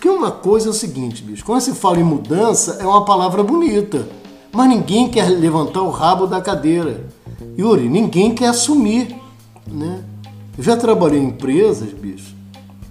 [0.00, 3.42] Porque uma coisa é o seguinte, bicho, quando se fala em mudança, é uma palavra
[3.42, 4.08] bonita,
[4.50, 7.06] mas ninguém quer levantar o rabo da cadeira.
[7.58, 9.14] Yuri, ninguém quer assumir,
[9.70, 10.02] né?
[10.56, 12.34] Eu já trabalhei em empresas, bicho,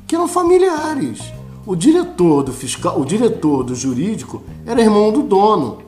[0.05, 1.19] que eram familiares.
[1.65, 5.79] O diretor do fiscal, o diretor do jurídico era irmão do dono.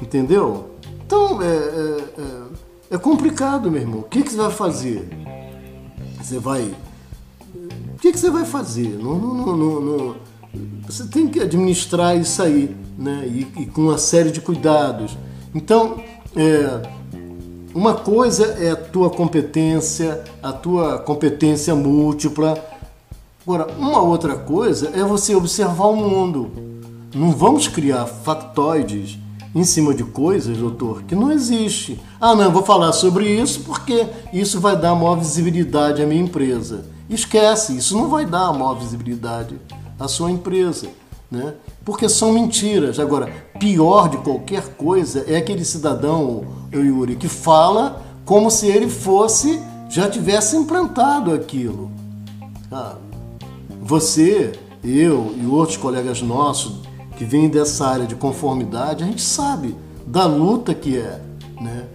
[0.00, 0.70] Entendeu?
[1.04, 3.98] Então é, é, é, é complicado, meu irmão.
[3.98, 5.08] O que, que você vai fazer?
[6.22, 6.72] Você vai
[8.10, 8.98] que, que você vai fazer?
[9.00, 10.16] Não, não, não, não,
[10.86, 13.24] você tem que administrar isso aí, né?
[13.26, 15.16] E, e com uma série de cuidados.
[15.54, 16.00] Então,
[16.36, 16.82] é,
[17.72, 22.58] uma coisa é a tua competência, a tua competência múltipla.
[23.42, 26.50] Agora, uma outra coisa é você observar o mundo.
[27.14, 29.18] Não vamos criar factoides
[29.54, 32.00] em cima de coisas, doutor, que não existe.
[32.20, 36.84] Ah, não, vou falar sobre isso porque isso vai dar maior visibilidade à minha empresa.
[37.10, 39.60] Esquece, isso não vai dar maior visibilidade
[39.98, 40.88] à sua empresa,
[41.30, 41.54] né?
[41.84, 43.00] Porque são mentiras.
[43.00, 48.88] Agora, pior de qualquer coisa é aquele cidadão, eu Yuri, que fala como se ele
[48.88, 51.90] fosse, já tivesse implantado aquilo.
[52.70, 52.94] Ah,
[53.82, 54.52] você,
[54.84, 56.80] eu e outros colegas nossos
[57.16, 61.20] que vêm dessa área de conformidade, a gente sabe da luta que é.
[61.60, 61.86] Né?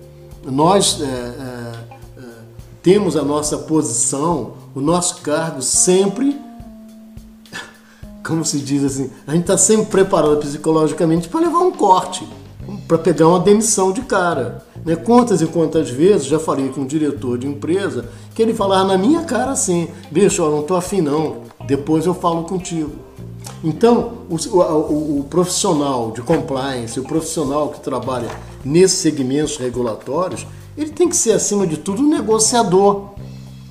[0.45, 2.24] Nós é, é, é,
[2.84, 6.38] temos a nossa posição, o nosso cargo sempre,
[8.21, 12.28] como se diz assim, a gente está sempre preparado psicologicamente para levar um corte,
[12.86, 14.65] para pegar uma demissão de cara.
[14.84, 14.97] Né?
[14.97, 18.97] Quantas e quantas vezes já falei com um diretor de empresa que ele falava na
[18.97, 22.91] minha cara assim: bicho, eu não estou afim não, depois eu falo contigo.
[23.63, 28.30] Então, o, o, o, profissional de compliance, o profissional que trabalha
[28.63, 30.45] nesses segmentos regulatórios,
[30.78, 33.11] ele tem que ser, acima de tudo, um negociador,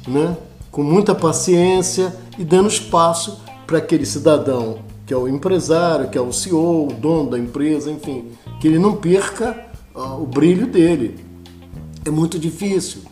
[0.08, 0.36] né?
[0.74, 6.20] Com muita paciência e dando espaço para aquele cidadão que é o empresário, que é
[6.20, 11.24] o CEO, o dono da empresa, enfim, que ele não perca uh, o brilho dele.
[12.04, 13.02] É muito difícil.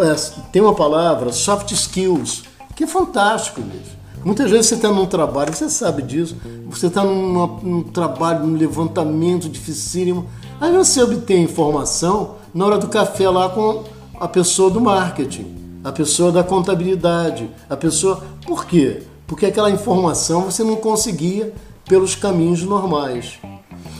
[0.00, 0.14] É,
[0.50, 2.42] tem uma palavra, soft skills,
[2.74, 3.96] que é fantástico, bicho.
[4.24, 6.36] Muitas vezes você está num trabalho, você sabe disso,
[6.66, 10.26] você está num trabalho, num levantamento dificílimo,
[10.60, 13.84] aí você obtém informação na hora do café lá com
[14.18, 18.24] a pessoa do marketing, a pessoa da contabilidade, a pessoa.
[18.46, 19.02] Por quê?
[19.26, 21.52] Porque aquela informação você não conseguia
[21.86, 23.38] pelos caminhos normais.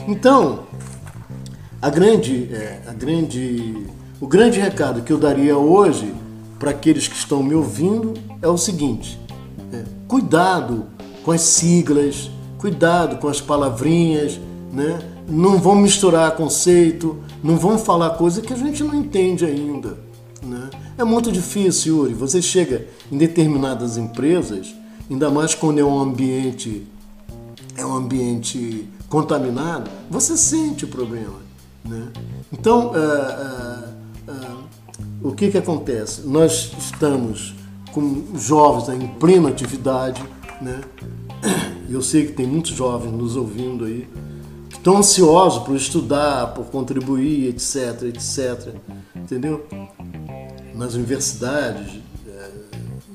[0.08, 0.60] Então,
[1.80, 3.86] a grande, é, a grande,
[4.18, 6.14] o grande recado que eu daria hoje
[6.58, 9.20] para aqueles que estão me ouvindo é o seguinte:
[9.70, 10.86] é, cuidado
[11.22, 14.40] com as siglas, cuidado com as palavrinhas,
[14.72, 14.98] né?
[15.28, 19.98] não vão misturar conceito, não vão falar coisa que a gente não entende ainda.
[20.42, 20.70] Né?
[20.96, 22.14] É muito difícil, Yuri.
[22.14, 24.74] Você chega em determinadas empresas,
[25.10, 26.86] ainda mais quando é um ambiente
[27.76, 31.42] é um ambiente contaminado, você sente o problema.
[31.84, 32.08] Né?
[32.52, 36.22] Então, uh, uh, uh, o que, que acontece?
[36.22, 37.54] Nós estamos
[37.92, 40.22] com jovens em plena atividade,
[40.60, 40.80] né?
[41.88, 44.08] eu sei que tem muitos jovens nos ouvindo aí,
[44.70, 48.74] que estão ansiosos por estudar, por contribuir, etc, etc,
[49.14, 49.64] entendeu?
[50.74, 52.50] Nas universidades, eh,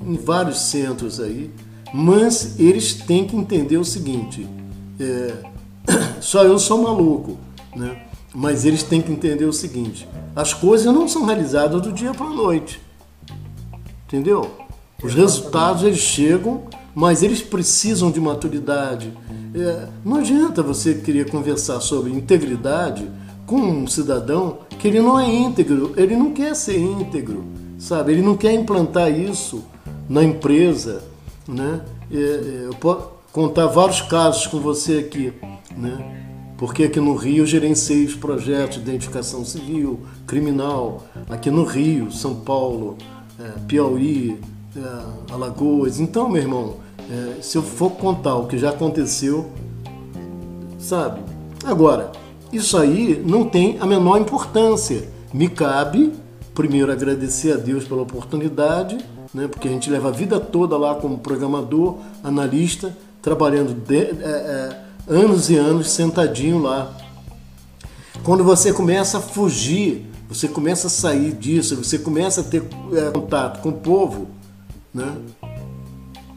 [0.06, 1.52] em vários centros aí,
[1.94, 4.48] mas eles têm que entender o seguinte:
[5.00, 5.34] é,
[6.22, 7.38] só eu sou maluco,
[7.76, 8.04] né?
[8.34, 12.28] Mas eles têm que entender o seguinte: as coisas não são realizadas do dia para
[12.28, 12.82] a noite.
[14.08, 14.50] Entendeu?
[15.04, 19.14] Os resultados eles chegam, mas eles precisam de maturidade.
[19.54, 23.10] É, não adianta você querer conversar sobre integridade
[23.46, 27.44] com um cidadão que ele não é íntegro, ele não quer ser íntegro,
[27.78, 28.14] sabe?
[28.14, 29.64] Ele não quer implantar isso
[30.10, 31.04] na empresa,
[31.48, 31.82] né?
[32.12, 35.32] É, é eu posso contar vários casos com você aqui,
[35.78, 36.20] né?
[36.60, 42.12] porque aqui no Rio eu gerenciei os projetos de identificação civil, criminal, aqui no Rio,
[42.12, 42.98] São Paulo,
[43.40, 44.38] é, Piauí,
[44.76, 46.02] é, Alagoas.
[46.02, 46.76] Então, meu irmão,
[47.10, 49.50] é, se eu for contar o que já aconteceu,
[50.78, 51.22] sabe?
[51.64, 52.12] Agora,
[52.52, 55.08] isso aí não tem a menor importância.
[55.34, 56.14] Me cabe,
[56.54, 58.98] primeiro, agradecer a Deus pela oportunidade,
[59.34, 64.06] né, porque a gente leva a vida toda lá como programador, analista, trabalhando de, é,
[64.24, 66.96] é, anos e anos sentadinho lá.
[68.24, 73.12] Quando você começa a fugir, você começa a sair disso, você começa a ter é,
[73.12, 74.28] contato com o povo,
[74.94, 75.16] né?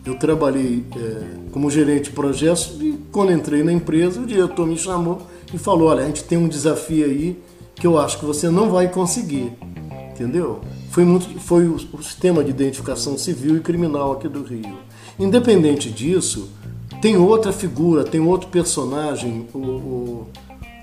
[0.05, 4.77] Eu trabalhei é, como gerente de projetos e quando entrei na empresa, o diretor me
[4.77, 5.23] chamou
[5.53, 7.43] e falou: Olha, a gente tem um desafio aí
[7.75, 9.53] que eu acho que você não vai conseguir.
[10.13, 10.61] Entendeu?
[10.91, 14.79] Foi, muito, foi o, o sistema de identificação civil e criminal aqui do Rio.
[15.19, 16.49] Independente disso,
[17.01, 20.27] tem outra figura, tem outro personagem, o, o,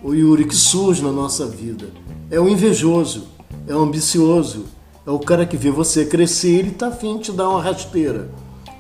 [0.04, 1.88] o Yuri, que surge na nossa vida.
[2.30, 3.28] É o invejoso,
[3.68, 4.66] é o ambicioso,
[5.06, 7.62] é o cara que vê você crescer e ele está afim de te dar uma
[7.62, 8.30] rasteira.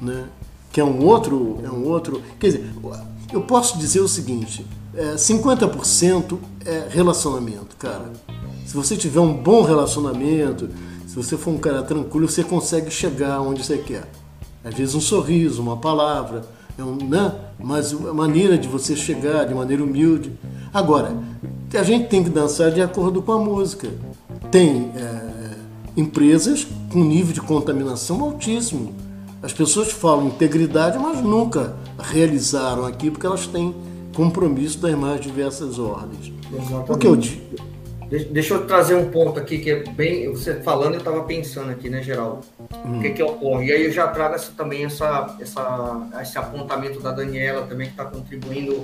[0.01, 0.25] Né?
[0.71, 1.59] Que é um outro.
[1.63, 2.21] É um outro.
[2.39, 2.69] Quer dizer,
[3.31, 8.11] eu posso dizer o seguinte: é, 50% é relacionamento, cara.
[8.65, 10.69] Se você tiver um bom relacionamento,
[11.07, 14.07] se você for um cara tranquilo, você consegue chegar onde você quer.
[14.63, 16.43] Às vezes um sorriso, uma palavra,
[16.77, 17.33] é um, né?
[17.59, 20.31] mas a maneira de você chegar de maneira humilde.
[20.73, 21.15] Agora,
[21.73, 23.89] a gente tem que dançar de acordo com a música.
[24.51, 25.55] Tem é,
[25.97, 28.93] empresas com nível de contaminação altíssimo.
[29.41, 33.73] As pessoas falam integridade, mas nunca realizaram aqui porque elas têm
[34.15, 36.33] compromisso das mais diversas ordens.
[36.51, 36.91] Exatamente.
[36.91, 37.69] O que eu digo
[38.31, 40.27] Deixa eu trazer um ponto aqui que é bem.
[40.29, 42.39] Você falando, eu estava pensando aqui, né, Geraldo?
[42.83, 42.97] Hum.
[42.97, 43.67] O que, que ocorre?
[43.67, 47.93] E aí eu já trago essa, também essa, essa, esse apontamento da Daniela, também, que
[47.93, 48.83] está contribuindo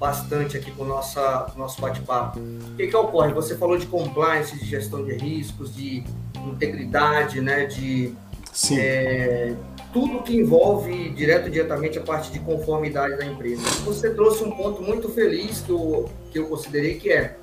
[0.00, 2.40] bastante aqui com o nosso bate-papo.
[2.40, 3.32] O que, que ocorre?
[3.32, 6.02] Você falou de compliance, de gestão de riscos, de
[6.44, 7.64] integridade, né?
[7.66, 8.12] De.
[8.52, 8.76] Sim.
[8.76, 9.54] É,
[9.92, 13.62] tudo que envolve direto diretamente a parte de conformidade da empresa.
[13.84, 17.36] Você trouxe um ponto muito feliz que eu, que eu considerei que é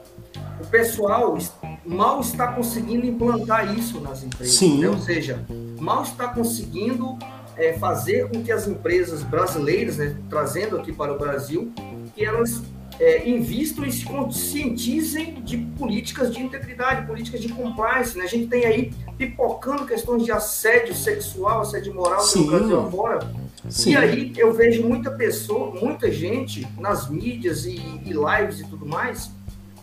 [0.59, 1.37] o pessoal
[1.85, 4.61] mal está conseguindo implantar isso nas empresas.
[4.61, 4.89] Né?
[4.89, 5.45] Ou seja,
[5.79, 7.17] mal está conseguindo
[7.57, 11.71] é, fazer com que as empresas brasileiras, né, trazendo aqui para o Brasil,
[12.15, 12.61] que elas
[12.99, 18.17] é, invistam e se conscientizem de políticas de integridade, políticas de compliance.
[18.17, 18.23] Né?
[18.23, 22.45] A gente tem aí pipocando questões de assédio sexual, assédio moral Sim.
[22.45, 23.31] pelo Brasil afora.
[23.69, 23.91] Sim.
[23.91, 27.75] E aí eu vejo muita pessoa, muita gente nas mídias e,
[28.05, 29.31] e lives e tudo mais,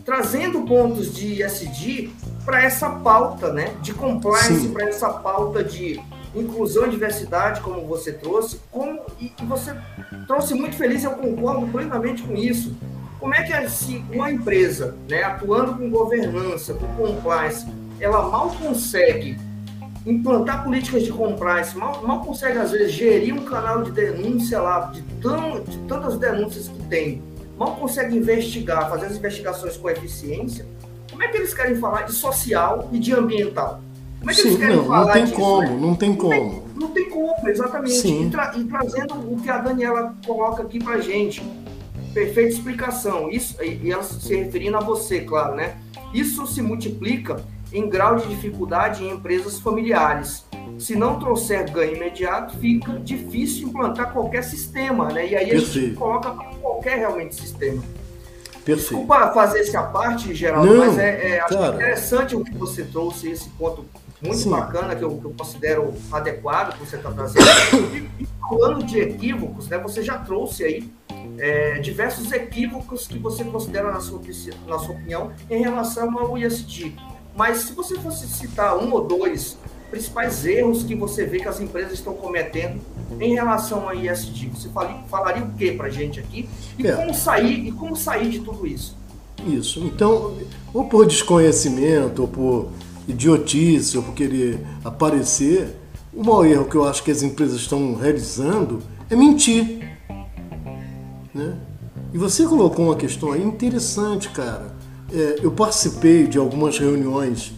[0.05, 2.09] trazendo pontos de ISD
[2.45, 5.99] para essa pauta né, de compliance, para essa pauta de
[6.35, 9.75] inclusão e diversidade, como você trouxe, como, e, e você
[10.27, 12.75] trouxe muito feliz, eu concordo plenamente com isso.
[13.23, 17.65] Como é que se uma empresa, né, atuando com governança, com compliance,
[17.97, 19.37] ela mal consegue
[20.05, 24.91] implantar políticas de compliance, mal, mal consegue, às vezes, gerir um canal de denúncia lá,
[24.93, 27.23] de, tão, de tantas denúncias que tem,
[27.57, 30.65] mal consegue investigar, fazer as investigações com eficiência,
[31.09, 33.79] como é que eles querem falar de social e de ambiental?
[34.19, 35.77] Como é que Sim, eles querem não, falar não tem disso, como, né?
[35.79, 36.33] não tem como.
[36.33, 38.05] Não tem, não tem como, exatamente.
[38.05, 41.41] E, tra e, trazendo o que a Daniela coloca aqui pra gente.
[42.13, 43.29] Perfeita explicação.
[43.29, 45.77] Isso, e ela se referindo a você, claro, né?
[46.13, 47.43] Isso se multiplica
[47.73, 50.45] em grau de dificuldade em empresas familiares.
[50.77, 55.27] Se não trouxer ganho imediato, fica difícil implantar qualquer sistema, né?
[55.27, 55.87] E aí a Perfeito.
[55.87, 57.81] gente coloca qualquer realmente sistema.
[58.63, 58.79] Perfeito.
[58.79, 63.29] Desculpa fazer essa parte, Geraldo, não, mas é, é acho interessante o que você trouxe,
[63.29, 63.85] esse ponto
[64.21, 64.51] muito Sim.
[64.51, 67.45] bacana, que eu, que eu, considero adequado que você está trazendo.
[68.19, 70.89] E, falando de equívocos, né, você já trouxe aí
[71.37, 74.21] é, diversos equívocos que você considera, na sua,
[74.67, 76.95] na sua opinião, em relação ao ISD.
[77.35, 79.57] Mas se você fosse citar um ou dois
[79.89, 82.81] principais erros que você vê que as empresas estão cometendo
[83.19, 86.93] em relação ao ISD, você falaria, falaria o que para gente aqui e é.
[86.93, 88.97] como sair e como sair de tudo isso?
[89.45, 89.79] Isso.
[89.81, 90.35] Então,
[90.73, 92.69] ou por desconhecimento, ou por
[93.07, 95.75] idiotice ou por querer aparecer,
[96.13, 99.92] o maior erro que eu acho que as empresas estão realizando é mentir.
[101.33, 101.57] Né?
[102.13, 104.75] E você colocou uma questão aí interessante, cara.
[105.11, 107.53] É, eu participei de algumas reuniões,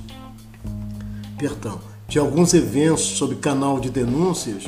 [1.38, 4.64] perdão, de alguns eventos sobre canal de denúncias.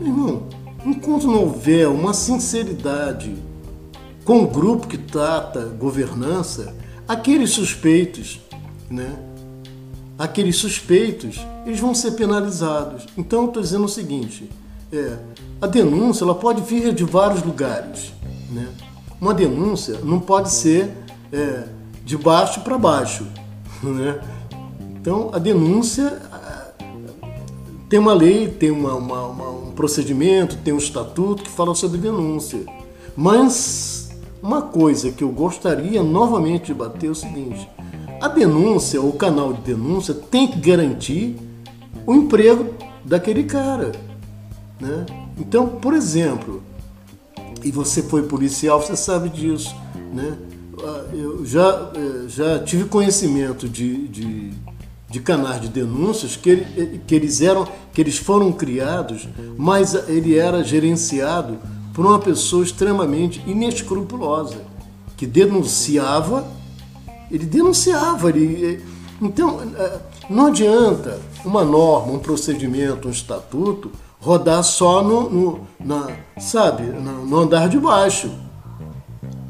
[0.00, 0.44] Irmão,
[0.84, 3.34] enquanto não houver uma sinceridade
[4.24, 6.74] com o grupo que trata governança,
[7.06, 8.40] aqueles suspeitos,
[8.90, 9.16] né,
[10.18, 13.06] aqueles suspeitos, eles vão ser penalizados.
[13.16, 14.50] Então eu estou dizendo o seguinte,
[14.92, 15.16] é,
[15.60, 18.12] a denúncia ela pode vir de vários lugares.
[18.50, 18.68] Né?
[19.20, 20.90] Uma denúncia não pode ser
[21.32, 21.64] é,
[22.04, 23.26] de baixo para baixo.
[23.82, 24.18] Né?
[24.98, 26.18] Então a denúncia
[27.88, 31.98] tem uma lei, tem uma, uma, uma, um procedimento, tem um estatuto que fala sobre
[31.98, 32.60] denúncia.
[33.16, 34.10] Mas
[34.42, 37.68] uma coisa que eu gostaria novamente de bater é o seguinte:
[38.20, 41.36] a denúncia, o canal de denúncia, tem que garantir
[42.04, 42.74] o emprego
[43.04, 43.92] daquele cara.
[44.80, 45.06] Né?
[45.38, 46.62] Então, por exemplo,
[47.66, 49.74] e você foi policial, você sabe disso.
[50.12, 50.36] Né?
[50.82, 54.52] Ah, eu já, eh, já tive conhecimento de, de,
[55.10, 60.36] de canais de denúncias que, ele, que, eles eram, que eles foram criados, mas ele
[60.36, 61.58] era gerenciado
[61.92, 64.62] por uma pessoa extremamente inescrupulosa,
[65.16, 66.46] que denunciava
[67.30, 68.80] ele denunciava, ele,
[69.20, 69.98] então é,
[70.30, 73.90] não adianta uma norma, um procedimento, um estatuto
[74.20, 76.08] rodar só no, no na,
[76.38, 78.30] sabe, no andar de baixo.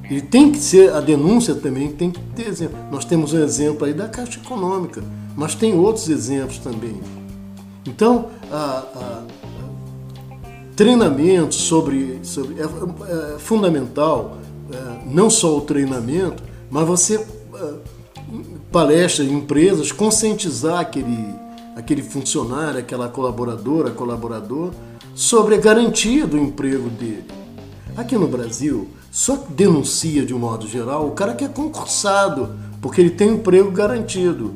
[0.04, 2.76] Ele tem que ser, a denúncia também tem que ter exemplo.
[2.90, 5.02] Nós temos um exemplo aí da Caixa Econômica,
[5.34, 7.00] mas tem outros exemplos também.
[7.84, 9.22] Então, a, a,
[10.76, 14.36] treinamento sobre, sobre é, é fundamental,
[14.72, 17.24] é, não só o treinamento, mas você
[18.70, 21.34] palestras em empresas, conscientizar aquele,
[21.76, 24.70] aquele funcionário, aquela colaboradora, colaborador,
[25.14, 27.26] sobre a garantia do emprego dele.
[27.94, 33.00] Aqui no Brasil, só denuncia de um modo geral o cara que é concursado, porque
[33.00, 34.54] ele tem emprego garantido.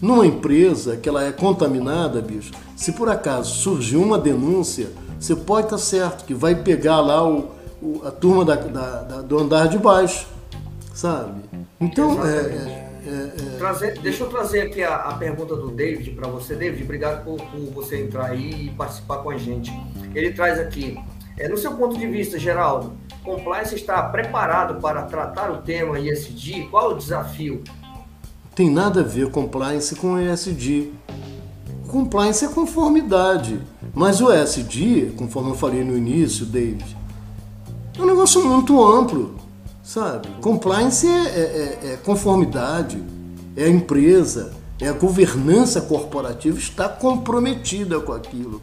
[0.00, 5.66] Numa empresa que ela é contaminada, bicho, se por acaso surgiu uma denúncia, você pode
[5.66, 7.50] estar certo que vai pegar lá o,
[7.82, 10.26] o a turma da, da, da, do andar de baixo,
[10.94, 11.42] sabe?
[11.80, 12.79] Então, é, é,
[13.10, 16.54] é, trazer, deixa eu trazer aqui a, a pergunta do David para você.
[16.54, 19.72] David, obrigado por, por, você entrar aí e participar com a gente.
[20.14, 20.96] Ele traz aqui,
[21.36, 22.92] é, no seu ponto de vista, Geraldo,
[23.24, 26.68] compliance está preparado para tratar o tema ISD?
[26.70, 27.62] Qual o desafio?
[28.54, 30.92] Tem nada a ver compliance com ESG.
[31.88, 33.60] Compliance é conformidade.
[33.92, 36.96] Mas o ESG, conforme eu falei no início, David,
[37.98, 39.39] é um negócio muito amplo,
[39.90, 40.28] sabe?
[40.40, 43.02] Compliance é, é, é, é conformidade,
[43.56, 48.62] é a empresa, é a governança corporativa está comprometida com aquilo.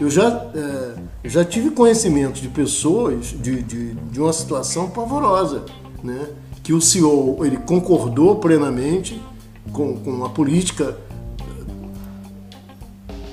[0.00, 0.94] Eu já, é,
[1.24, 5.66] já tive conhecimento de pessoas de, de, de, uma situação pavorosa,
[6.02, 6.28] né?
[6.62, 9.20] que o CEO ele concordou plenamente
[9.70, 10.96] com, com a política.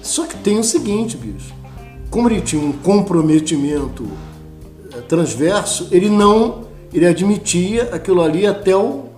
[0.01, 1.53] Só que tem o seguinte, bicho,
[2.09, 4.05] como ele tinha um comprometimento
[4.93, 6.64] é, transverso, ele não
[6.95, 9.09] ele admitia aquilo ali até o,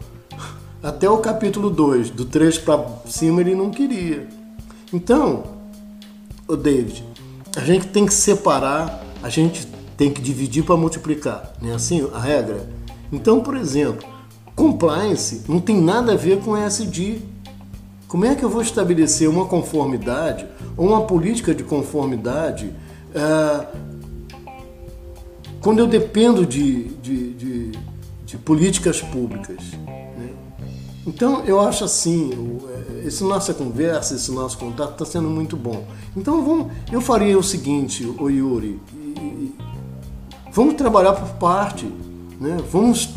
[0.82, 4.28] até o capítulo 2, do 3 para cima ele não queria.
[4.92, 5.44] Então,
[6.48, 7.06] o David,
[7.56, 12.10] a gente tem que separar, a gente tem que dividir para multiplicar, não é assim
[12.12, 12.68] a regra?
[13.12, 14.04] Então, por exemplo,
[14.56, 17.22] compliance não tem nada a ver com ESG.
[18.08, 22.74] Como é que eu vou estabelecer uma conformidade ou uma política de conformidade
[23.14, 23.68] é,
[25.68, 27.72] quando eu dependo de, de, de,
[28.26, 29.58] de políticas públicas?
[30.18, 30.30] Né?
[31.06, 32.58] Então, eu acho assim,
[33.04, 35.84] é, essa nossa conversa, esse nosso contato está sendo muito bom.
[36.16, 38.80] Então, vamos, eu faria o seguinte, o Yuri,
[40.54, 41.86] vamos trabalhar por parte,
[42.40, 42.56] né?
[42.72, 43.10] vamos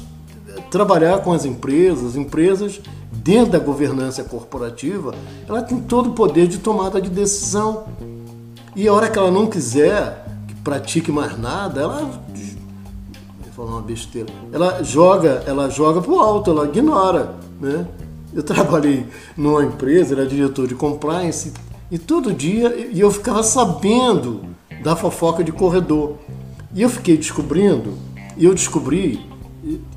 [0.72, 2.80] trabalhar com as empresas, empresas
[3.12, 5.14] dentro da governança corporativa,
[5.48, 7.84] ela tem todo o poder de tomada de decisão.
[8.74, 12.29] E a hora que ela não quiser que pratique mais nada, ela
[13.60, 14.28] falar uma besteira.
[14.52, 17.86] Ela joga, ela joga pro alto, ela ignora, né?
[18.32, 19.06] Eu trabalhei
[19.36, 21.52] numa empresa, era diretor de compliance
[21.90, 24.42] e todo dia e eu ficava sabendo
[24.82, 26.16] da fofoca de corredor.
[26.72, 27.94] E eu fiquei descobrindo,
[28.36, 29.20] e eu descobri,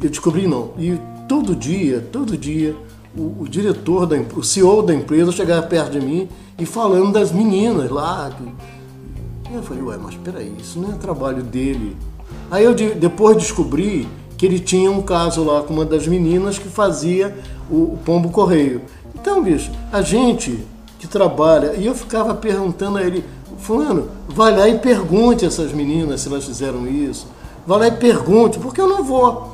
[0.02, 1.00] eu descobri não, e
[1.30, 2.76] todo dia, todo dia,
[3.16, 7.32] o, o diretor, da, o CEO da empresa chegava perto de mim e falando das
[7.32, 8.36] meninas lá.
[9.52, 11.96] E eu falei, ué, mas peraí, isso não é trabalho dele
[12.54, 16.70] Aí eu depois descobri que ele tinha um caso lá com uma das meninas que
[16.70, 17.36] fazia
[17.68, 18.84] o, pombo correio.
[19.16, 20.64] Então, bicho, a gente
[21.00, 23.26] que trabalha, e eu ficava perguntando a ele,
[23.58, 27.26] fulano, vai lá e pergunte a essas meninas se elas fizeram isso.
[27.66, 29.52] Vai lá e pergunte, porque eu não vou.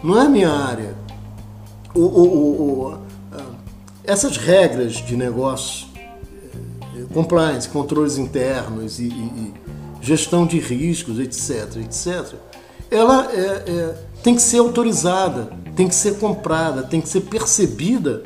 [0.00, 0.94] Não é minha área.
[1.92, 2.98] O, o, o,
[4.04, 9.54] essas regras de negócio, eh, compliance, controles internos e, e,
[10.06, 12.34] gestão de riscos, etc, etc,
[12.88, 18.22] ela é, é, tem que ser autorizada, tem que ser comprada, tem que ser percebida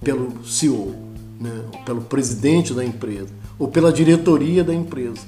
[0.00, 0.94] pelo CEO,
[1.40, 5.22] né, pelo presidente da empresa ou pela diretoria da empresa.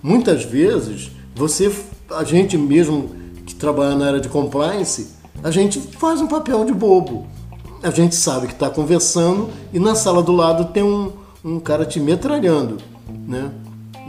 [0.00, 1.74] Muitas vezes, você,
[2.10, 3.10] a gente mesmo
[3.44, 7.26] que trabalha na área de compliance, a gente faz um papel de bobo.
[7.82, 11.10] A gente sabe que está conversando e na sala do lado tem um,
[11.44, 12.76] um cara te metralhando,
[13.26, 13.50] né?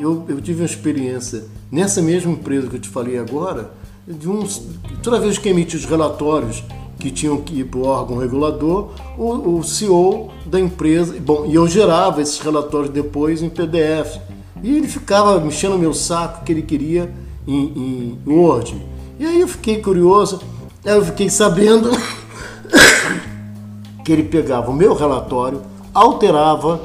[0.02, 3.72] Eu, eu tive uma experiência nessa mesma empresa que eu te falei agora,
[4.08, 4.64] de uns,
[5.04, 6.64] toda vez que emitia os relatórios
[7.00, 11.56] que tinham que ir para o órgão regulador, o, o CEO da empresa, bom, e
[11.56, 14.18] eu gerava esses relatórios depois em PDF.
[14.62, 17.14] E ele ficava mexendo meu saco que ele queria
[17.47, 18.76] em, em Word.
[19.18, 20.41] E aí eu fiquei curioso,
[20.84, 21.89] eu fiquei sabendo
[24.04, 25.62] que ele pegava o meu relatório,
[25.93, 26.82] alterava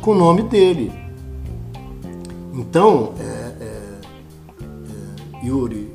[0.00, 0.92] com o nome dele.
[2.58, 3.82] Então, é, é,
[4.60, 5.88] é, Yuri,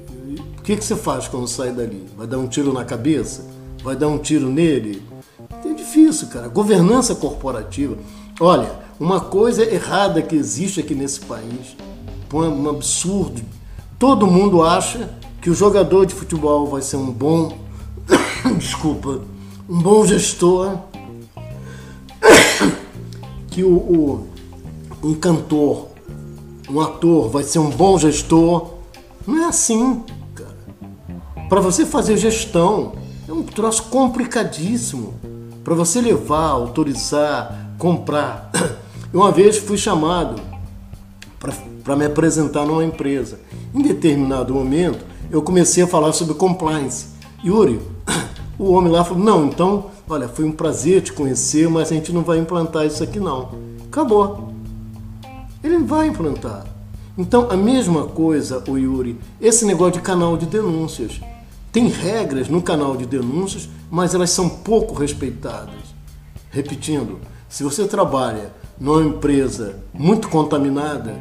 [0.57, 2.07] o que, que você faz quando sai dali?
[2.15, 3.45] Vai dar um tiro na cabeça?
[3.83, 5.03] Vai dar um tiro nele?
[5.65, 6.47] É difícil, cara.
[6.47, 7.97] Governança corporativa.
[8.39, 11.75] Olha, uma coisa errada que existe aqui nesse país,
[12.33, 13.41] um absurdo.
[13.99, 15.09] Todo mundo acha
[15.41, 17.57] que o jogador de futebol vai ser um bom,
[18.57, 19.19] desculpa,
[19.67, 20.77] um bom gestor,
[23.51, 24.27] que o, o
[25.03, 25.92] um cantor
[26.73, 28.71] um ator vai ser um bom gestor.
[29.27, 30.03] Não é assim,
[30.33, 30.57] cara.
[31.47, 32.93] Para você fazer gestão,
[33.29, 35.13] é um troço complicadíssimo.
[35.63, 38.51] Para você levar, autorizar, comprar.
[39.13, 40.41] Eu uma vez fui chamado
[41.83, 43.39] para me apresentar numa empresa.
[43.73, 47.05] Em determinado momento, eu comecei a falar sobre compliance.
[47.45, 47.79] Yuri,
[48.57, 52.11] o homem lá falou: Não, então, olha, foi um prazer te conhecer, mas a gente
[52.11, 53.51] não vai implantar isso aqui não.
[53.85, 54.52] Acabou.
[55.63, 56.65] Ele vai implantar.
[57.17, 61.21] Então, a mesma coisa, o Yuri, esse negócio de canal de denúncias.
[61.71, 65.93] Tem regras no canal de denúncias, mas elas são pouco respeitadas.
[66.49, 71.15] Repetindo, se você trabalha numa empresa muito contaminada,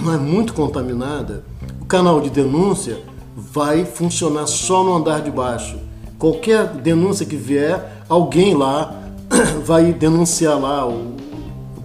[0.00, 1.44] mas muito contaminada,
[1.80, 3.00] o canal de denúncia
[3.36, 5.78] vai funcionar só no andar de baixo.
[6.18, 9.02] Qualquer denúncia que vier, alguém lá
[9.64, 11.14] vai denunciar lá o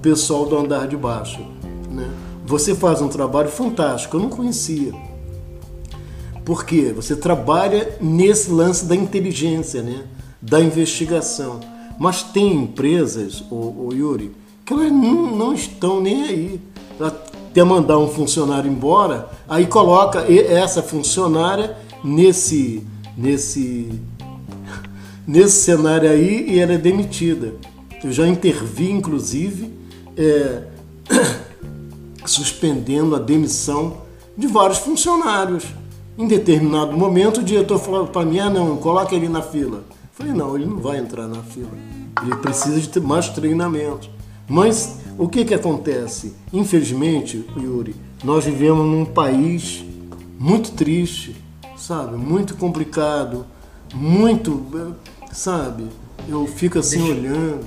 [0.01, 1.52] pessoal do andar de baixo.
[1.93, 2.09] Né?
[2.45, 4.93] você faz um trabalho fantástico, eu não conhecia.
[6.43, 10.03] Porque você trabalha nesse lance da inteligência, né?
[10.41, 11.61] da investigação.
[11.97, 14.31] Mas tem empresas, o, Yuri,
[14.65, 16.61] que elas não, não estão nem aí.
[16.99, 17.23] Ela
[17.53, 22.85] quer mandar um funcionário embora, aí coloca essa funcionária nesse,
[23.15, 23.89] nesse,
[25.25, 27.53] nesse cenário aí e ela é demitida.
[28.03, 29.71] Eu já intervi, inclusive,
[30.17, 30.63] é,
[32.29, 33.97] suspendendo a demissão
[34.37, 35.65] de vários funcionários.
[36.17, 39.77] Em determinado momento, o diretor falou para mim: ah, não, coloca ele na fila.
[39.77, 41.71] Eu falei: não, ele não vai entrar na fila.
[42.21, 44.09] Ele precisa de ter mais treinamento.
[44.47, 46.33] Mas o que, que acontece?
[46.51, 49.83] Infelizmente, Yuri, nós vivemos num país
[50.39, 51.35] muito triste,
[51.75, 52.15] sabe?
[52.15, 53.45] Muito complicado,
[53.93, 54.63] muito,
[55.31, 55.85] sabe?
[56.27, 57.65] Eu fico assim deixa, olhando.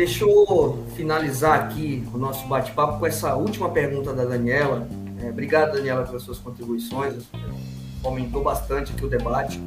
[0.00, 4.88] Deixa eu finalizar aqui o nosso bate-papo com essa última pergunta da Daniela.
[5.22, 7.24] É, obrigado, Daniela, pelas suas contribuições.
[8.02, 9.60] Aumentou bastante aqui o debate.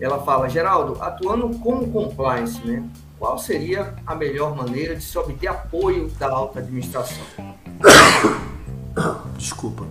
[0.00, 2.88] Ela fala, Geraldo, atuando como compliance, né?
[3.18, 7.22] Qual seria a melhor maneira de se obter apoio da alta administração?
[9.36, 9.84] Desculpa.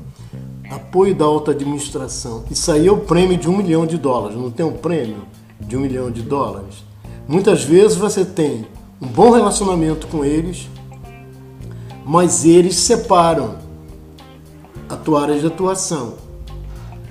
[0.67, 2.43] Apoio da alta administração.
[2.49, 4.35] Isso aí é o prêmio de um milhão de dólares.
[4.35, 5.27] Não tem um prêmio
[5.59, 6.83] de um milhão de dólares?
[7.27, 8.65] Muitas vezes você tem
[9.01, 10.69] um bom relacionamento com eles,
[12.05, 13.55] mas eles separam
[14.87, 16.15] a tua área de atuação.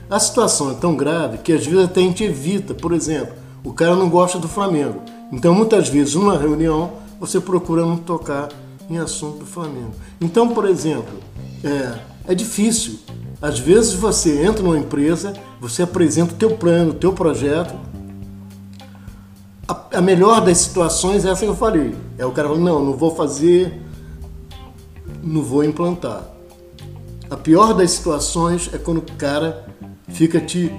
[0.09, 2.74] A situação é tão grave que às vezes até a gente evita.
[2.74, 5.03] Por exemplo, o cara não gosta do Flamengo.
[5.32, 8.49] Então, muitas vezes, numa reunião, você procura não tocar
[8.89, 9.93] em assunto do Flamengo.
[10.20, 11.18] Então, por exemplo,
[11.64, 12.99] é, é difícil.
[13.41, 17.74] Às vezes você entra numa empresa, você apresenta o teu plano, o teu projeto.
[19.66, 21.94] A, a melhor das situações é essa que eu falei.
[22.18, 23.80] É o cara falando, não, não vou fazer,
[25.22, 26.24] não vou implantar.
[27.30, 29.66] A pior das situações é quando o cara
[30.08, 30.70] fica te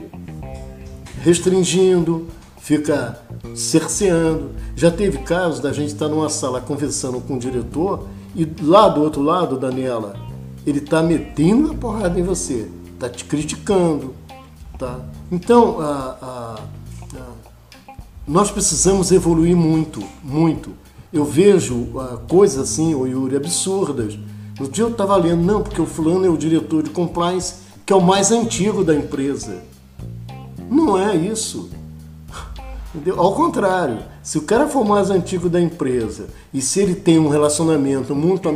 [1.21, 2.27] restringindo,
[2.59, 3.19] fica
[3.55, 4.51] cerceando.
[4.75, 9.01] Já teve casos da gente estar numa sala conversando com o diretor e lá do
[9.01, 10.15] outro lado, Daniela,
[10.65, 14.13] ele está metendo a porrada em você, está te criticando.
[14.77, 14.99] Tá?
[15.31, 16.55] Então, a, a,
[18.27, 20.71] nós precisamos evoluir muito, muito.
[21.13, 21.87] Eu vejo
[22.27, 24.17] coisas assim, o Yuri, absurdas.
[24.59, 27.55] No dia eu estava lendo, não, porque o fulano é o diretor de compliance,
[27.85, 29.63] que é o mais antigo da empresa.
[30.69, 31.69] Não é isso.
[32.93, 33.19] Entendeu?
[33.19, 37.27] Ao contrário, se o cara for mais antigo da empresa e se ele tem um
[37.27, 38.49] relacionamento muito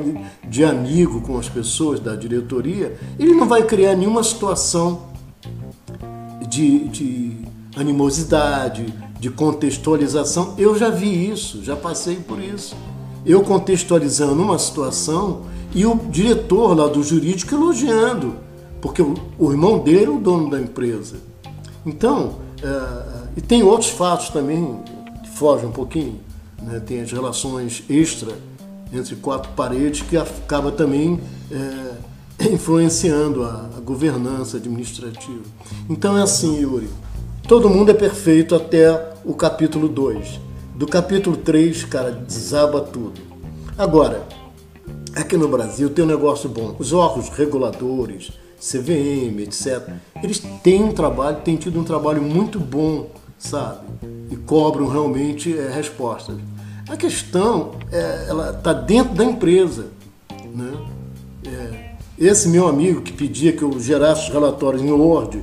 [0.47, 5.09] de amigo com as pessoas da diretoria, ele não vai criar nenhuma situação
[6.47, 7.37] de, de
[7.75, 10.53] animosidade, de contextualização.
[10.57, 12.75] Eu já vi isso, já passei por isso.
[13.25, 15.41] Eu contextualizando uma situação
[15.75, 18.35] e o diretor lá do jurídico elogiando,
[18.81, 21.17] porque o, irmão dele é o dono da empresa.
[21.85, 24.79] Então, é, e tem outros fatos também
[25.21, 26.19] que fogem um pouquinho.
[26.61, 26.79] Né?
[26.79, 28.33] Tem as relações extra
[28.91, 31.19] entre quatro paredes que acaba também
[31.51, 35.43] é, influenciando a, a governança administrativa.
[35.89, 36.89] Então é assim, Yuri.
[37.49, 40.39] Todo mundo é perfeito até o capítulo 2.
[40.75, 43.19] Do capítulo 3, cara, desaba tudo.
[43.75, 44.23] Agora,
[45.15, 46.75] aqui no Brasil tem um negócio bom.
[46.77, 48.31] Os órgãos reguladores,
[48.61, 49.89] CVM, etc.,
[50.21, 53.79] eles têm um trabalho, têm tido um trabalho muito bom sabe?
[54.29, 56.37] E cobram realmente é, respostas.
[56.87, 59.87] A questão é, ela está dentro da empresa,
[60.53, 60.71] né?
[61.47, 61.89] É,
[62.19, 65.41] esse meu amigo que pedia que eu gerasse os relatórios em Word,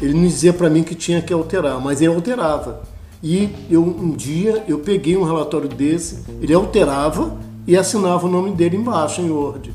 [0.00, 2.82] ele me dizia para mim que tinha que alterar, mas ele alterava.
[3.22, 7.36] E eu um dia eu peguei um relatório desse, ele alterava
[7.66, 9.74] e assinava o nome dele embaixo em Word.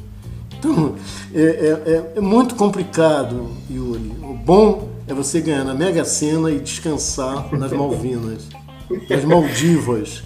[0.57, 0.95] Então
[1.33, 4.13] é, é, é, é muito complicado, Yuri.
[4.21, 8.47] O bom é você ganhar na Mega Sena e descansar nas Malvinas,
[9.09, 10.23] nas Maldivas.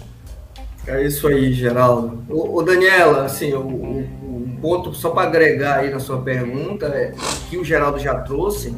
[0.86, 2.22] É isso aí, Geraldo.
[2.28, 7.12] O, Daniela, assim, o, o, o ponto só para agregar aí na sua pergunta é
[7.50, 8.72] que o Geraldo já trouxe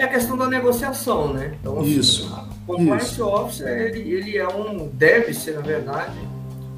[0.00, 1.54] é a questão da negociação, né?
[1.60, 2.48] Então, assim, isso.
[2.66, 3.24] O compliance isso.
[3.24, 6.16] officer ele, ele é um deve ser na verdade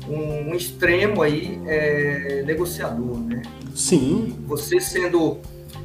[0.08, 3.42] um, um extremo aí é, negociador, né?
[3.74, 4.36] Sim.
[4.38, 5.38] E você sendo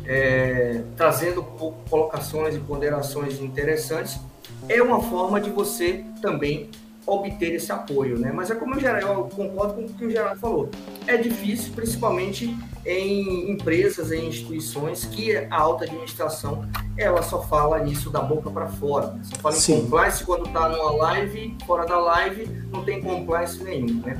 [0.05, 1.43] é, trazendo
[1.89, 4.19] colocações e ponderações interessantes,
[4.67, 6.69] é uma forma de você também
[7.05, 8.31] obter esse apoio, né?
[8.33, 10.69] Mas é como eu, eu concordo com o que o Gerardo falou.
[11.05, 12.53] É difícil, principalmente
[12.85, 16.67] em empresas, em instituições que a alta administração
[16.97, 19.19] ela só fala nisso da boca para fora.
[19.23, 19.73] Só fala Sim.
[19.73, 24.17] em compliance quando está numa live, fora da live não tem compliance nenhum, né?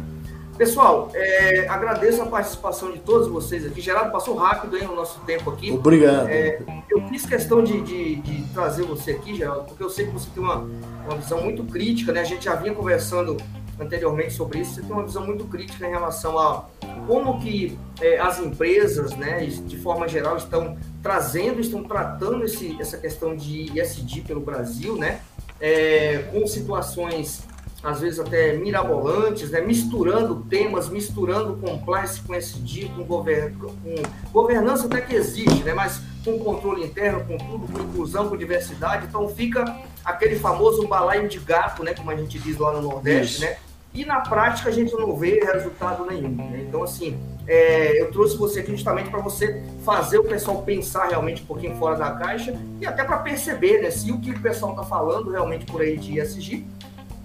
[0.58, 3.80] Pessoal, é, agradeço a participação de todos vocês aqui.
[3.80, 5.72] Geraldo, passou rápido aí o nosso tempo aqui.
[5.72, 6.28] Obrigado.
[6.28, 6.60] É,
[6.90, 10.28] eu fiz questão de, de, de, trazer você aqui, Geraldo, porque eu sei que você
[10.34, 10.68] tem uma,
[11.06, 12.22] uma visão muito crítica, né?
[12.22, 13.38] A gente já vinha conversando
[13.80, 16.66] anteriormente sobre isso, você tem uma visão muito crítica em relação a
[17.06, 22.98] como que é, as empresas, né, de forma geral, estão trazendo, estão tratando esse, essa
[22.98, 25.22] questão de ESG pelo Brasil, né,
[25.60, 27.44] é, com situações
[27.84, 29.62] às vezes até mirabolantes, né?
[29.62, 33.54] misturando temas, misturando compliance com SD, com, govern...
[33.56, 33.96] com
[34.32, 35.74] governança até que existe, né?
[35.74, 39.06] mas com controle interno, com tudo, com inclusão, com diversidade.
[39.06, 41.94] Então fica aquele famoso balaio de gato, né?
[41.94, 43.58] como a gente diz lá no Nordeste, né?
[43.98, 46.36] E na prática a gente não vê resultado nenhum.
[46.36, 46.66] Né?
[46.68, 47.18] Então, assim,
[47.48, 51.76] é, eu trouxe você aqui justamente para você fazer o pessoal pensar realmente um pouquinho
[51.78, 55.32] fora da caixa e até para perceber né, se o que o pessoal está falando
[55.32, 56.64] realmente por aí de ESG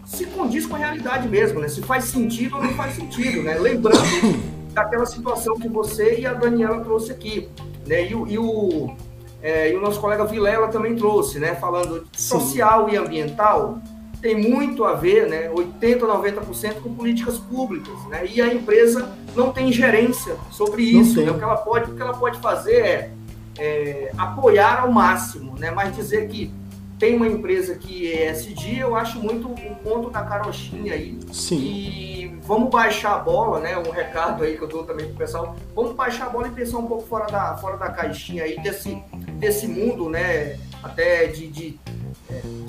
[0.07, 1.69] se condiz com a realidade mesmo, né?
[1.69, 3.59] Se faz sentido ou não faz sentido, né?
[3.59, 3.99] Lembrando
[4.73, 7.51] daquela situação que você e a Daniela trouxe aqui,
[7.87, 8.03] né?
[8.03, 8.95] E, e o,
[9.43, 11.55] é, e o nosso colega Vilela também trouxe, né?
[11.55, 13.79] Falando social e ambiental,
[14.23, 15.51] tem muito a ver, né?
[15.51, 18.25] 80, 90% com políticas públicas, né?
[18.25, 21.33] E a empresa não tem gerência sobre isso, né?
[21.33, 23.11] O que ela pode, o que ela pode fazer é,
[23.59, 25.73] é apoiar ao máximo, né?
[25.73, 26.55] Mas dizer que
[27.01, 31.19] tem uma empresa que é SD, eu acho muito o ponto da carochinha aí.
[31.33, 31.59] Sim.
[31.59, 33.77] E vamos baixar a bola, né?
[33.77, 35.57] Um recado aí que eu dou também pro pessoal.
[35.75, 39.03] Vamos baixar a bola e pensar um pouco fora da, fora da caixinha aí, desse,
[39.35, 40.61] desse mundo, né?
[40.81, 41.81] Até de, de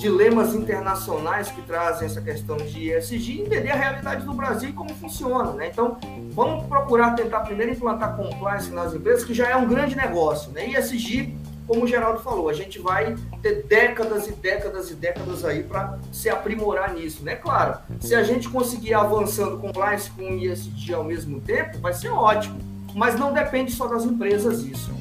[0.04, 4.94] dilemas internacionais que trazem essa questão de ESG, entender a realidade do Brasil e como
[4.96, 5.70] funciona, né?
[5.72, 5.98] Então,
[6.34, 10.68] vamos procurar tentar primeiro implantar compliance nas empresas, que já é um grande negócio, né?
[10.68, 11.34] ESG
[11.66, 15.98] como o Geraldo falou, a gente vai ter décadas e décadas e décadas aí para
[16.12, 17.36] se aprimorar nisso, né?
[17.36, 22.10] Claro, se a gente conseguir avançando com compliance com ESG ao mesmo tempo, vai ser
[22.10, 22.60] ótimo,
[22.94, 24.92] mas não depende só das empresas isso.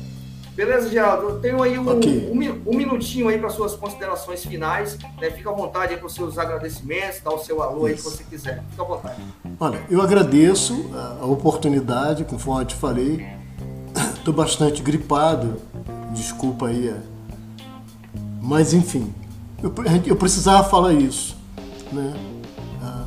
[0.54, 1.30] Beleza, Geraldo?
[1.30, 2.30] Eu tenho aí um, okay.
[2.30, 4.98] um, um minutinho aí para suas considerações finais.
[5.20, 5.30] Né?
[5.30, 8.22] Fica à vontade aí para os seus agradecimentos, dá o seu alô aí que você
[8.24, 8.62] quiser.
[8.70, 9.16] Fica à vontade.
[9.58, 10.90] Olha, eu agradeço
[11.20, 13.26] a oportunidade, conforme eu te falei.
[14.14, 15.56] Estou bastante gripado,
[16.12, 16.88] Desculpa aí.
[16.88, 17.00] É.
[18.40, 19.12] Mas enfim,
[19.62, 19.72] eu,
[20.06, 21.36] eu precisava falar isso.
[21.90, 22.12] Né?
[22.82, 23.06] Ah,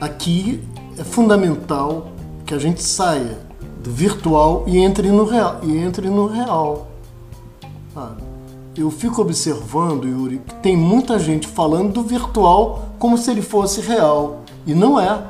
[0.00, 0.62] aqui
[0.98, 2.12] é fundamental
[2.44, 3.38] que a gente saia
[3.90, 5.60] virtual e entre no real.
[5.62, 6.88] E entre no real.
[7.96, 8.12] Ah,
[8.76, 13.80] eu fico observando, Yuri, que tem muita gente falando do virtual como se ele fosse
[13.80, 14.42] real.
[14.66, 15.22] E não é.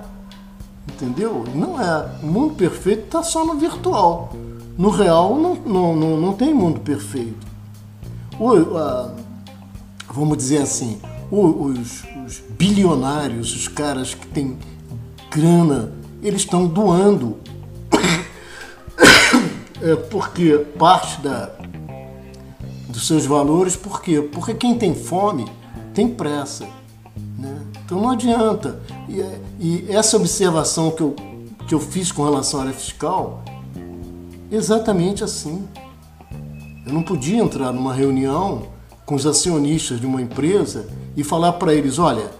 [0.88, 1.44] Entendeu?
[1.54, 2.08] Não é.
[2.22, 4.32] O mundo perfeito está só no virtual.
[4.78, 7.46] No real não, não, não, não tem mundo perfeito.
[8.38, 8.52] O,
[10.12, 10.98] vamos dizer assim,
[11.30, 14.56] os, os bilionários, os caras que têm
[15.30, 15.92] grana,
[16.22, 17.36] eles estão doando.
[19.84, 21.50] É porque parte da,
[22.88, 24.22] dos seus valores, por quê?
[24.22, 25.44] Porque quem tem fome
[25.92, 26.66] tem pressa.
[27.38, 27.60] Né?
[27.84, 28.80] Então não adianta.
[29.06, 29.20] E,
[29.60, 31.14] e, essa observação que eu,
[31.68, 33.44] que eu fiz com relação à área fiscal
[34.50, 35.68] exatamente assim.
[36.86, 38.62] Eu não podia entrar numa reunião
[39.04, 42.30] com os acionistas de uma empresa e falar para eles: olha,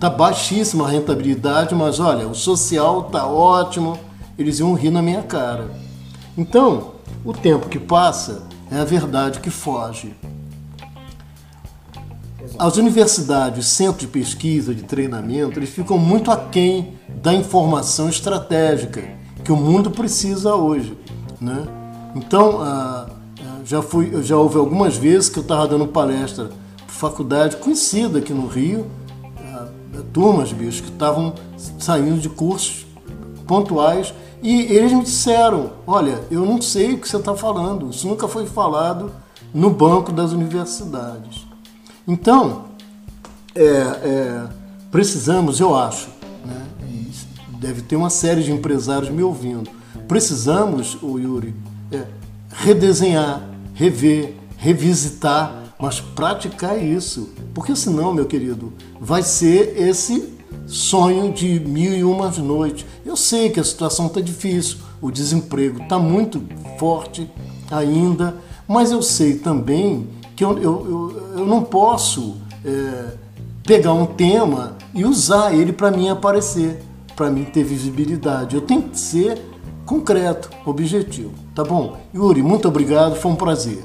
[0.00, 4.05] tá baixíssima a rentabilidade, mas olha, o social tá ótimo.
[4.38, 5.70] Eles iam rir na minha cara.
[6.36, 6.92] Então,
[7.24, 10.14] o tempo que passa é a verdade que foge.
[12.58, 19.02] As universidades, centros de pesquisa, de treinamento, eles ficam muito aquém da informação estratégica
[19.44, 20.96] que o mundo precisa hoje,
[21.40, 21.66] né?
[22.14, 23.08] Então, ah,
[23.40, 28.18] ah, já fui, já houve algumas vezes que eu estava dando palestra para faculdade conhecida
[28.18, 28.86] aqui no Rio,
[29.38, 29.68] ah,
[30.12, 31.34] turmas, bicho, que estavam
[31.78, 32.86] saindo de cursos
[33.46, 38.06] pontuais e eles me disseram: Olha, eu não sei o que você está falando, isso
[38.06, 39.10] nunca foi falado
[39.52, 41.46] no banco das universidades.
[42.06, 42.66] Então,
[43.54, 44.46] é, é,
[44.90, 46.08] precisamos, eu acho,
[47.58, 49.70] deve ter uma série de empresários me ouvindo.
[50.06, 51.54] Precisamos, o Yuri,
[51.90, 52.04] é,
[52.50, 53.42] redesenhar,
[53.74, 57.30] rever, revisitar, mas praticar isso.
[57.52, 60.35] Porque senão, meu querido, vai ser esse
[60.66, 62.84] sonho de mil e uma noites.
[63.04, 66.42] Eu sei que a situação está difícil, o desemprego está muito
[66.78, 67.30] forte
[67.70, 68.36] ainda,
[68.66, 73.14] mas eu sei também que eu, eu, eu, eu não posso é,
[73.64, 76.82] pegar um tema e usar ele para mim aparecer
[77.16, 78.54] para mim ter visibilidade.
[78.54, 79.40] Eu tenho que ser
[79.86, 81.32] concreto, objetivo.
[81.54, 81.96] Tá bom?
[82.14, 83.82] Yuri, muito obrigado, foi um prazer.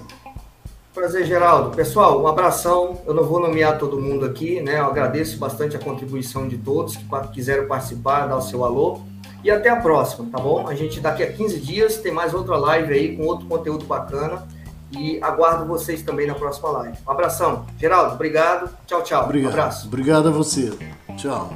[0.94, 1.74] Prazer, Geraldo.
[1.74, 3.02] Pessoal, um abração.
[3.06, 4.80] Eu não vou nomear todo mundo aqui, né?
[4.80, 9.00] Eu agradeço bastante a contribuição de todos que quiseram participar, dar o seu alô.
[9.44, 10.68] E até a próxima, tá bom?
[10.68, 14.46] A gente daqui a 15 dias tem mais outra live aí com outro conteúdo bacana.
[14.92, 16.98] E aguardo vocês também na próxima live.
[17.08, 17.66] Um abração.
[17.80, 18.70] Geraldo, obrigado.
[18.86, 19.24] Tchau, tchau.
[19.24, 19.52] Obrigado.
[19.52, 19.88] Um abraço.
[19.88, 20.74] Obrigado a você.
[21.16, 21.50] Tchau.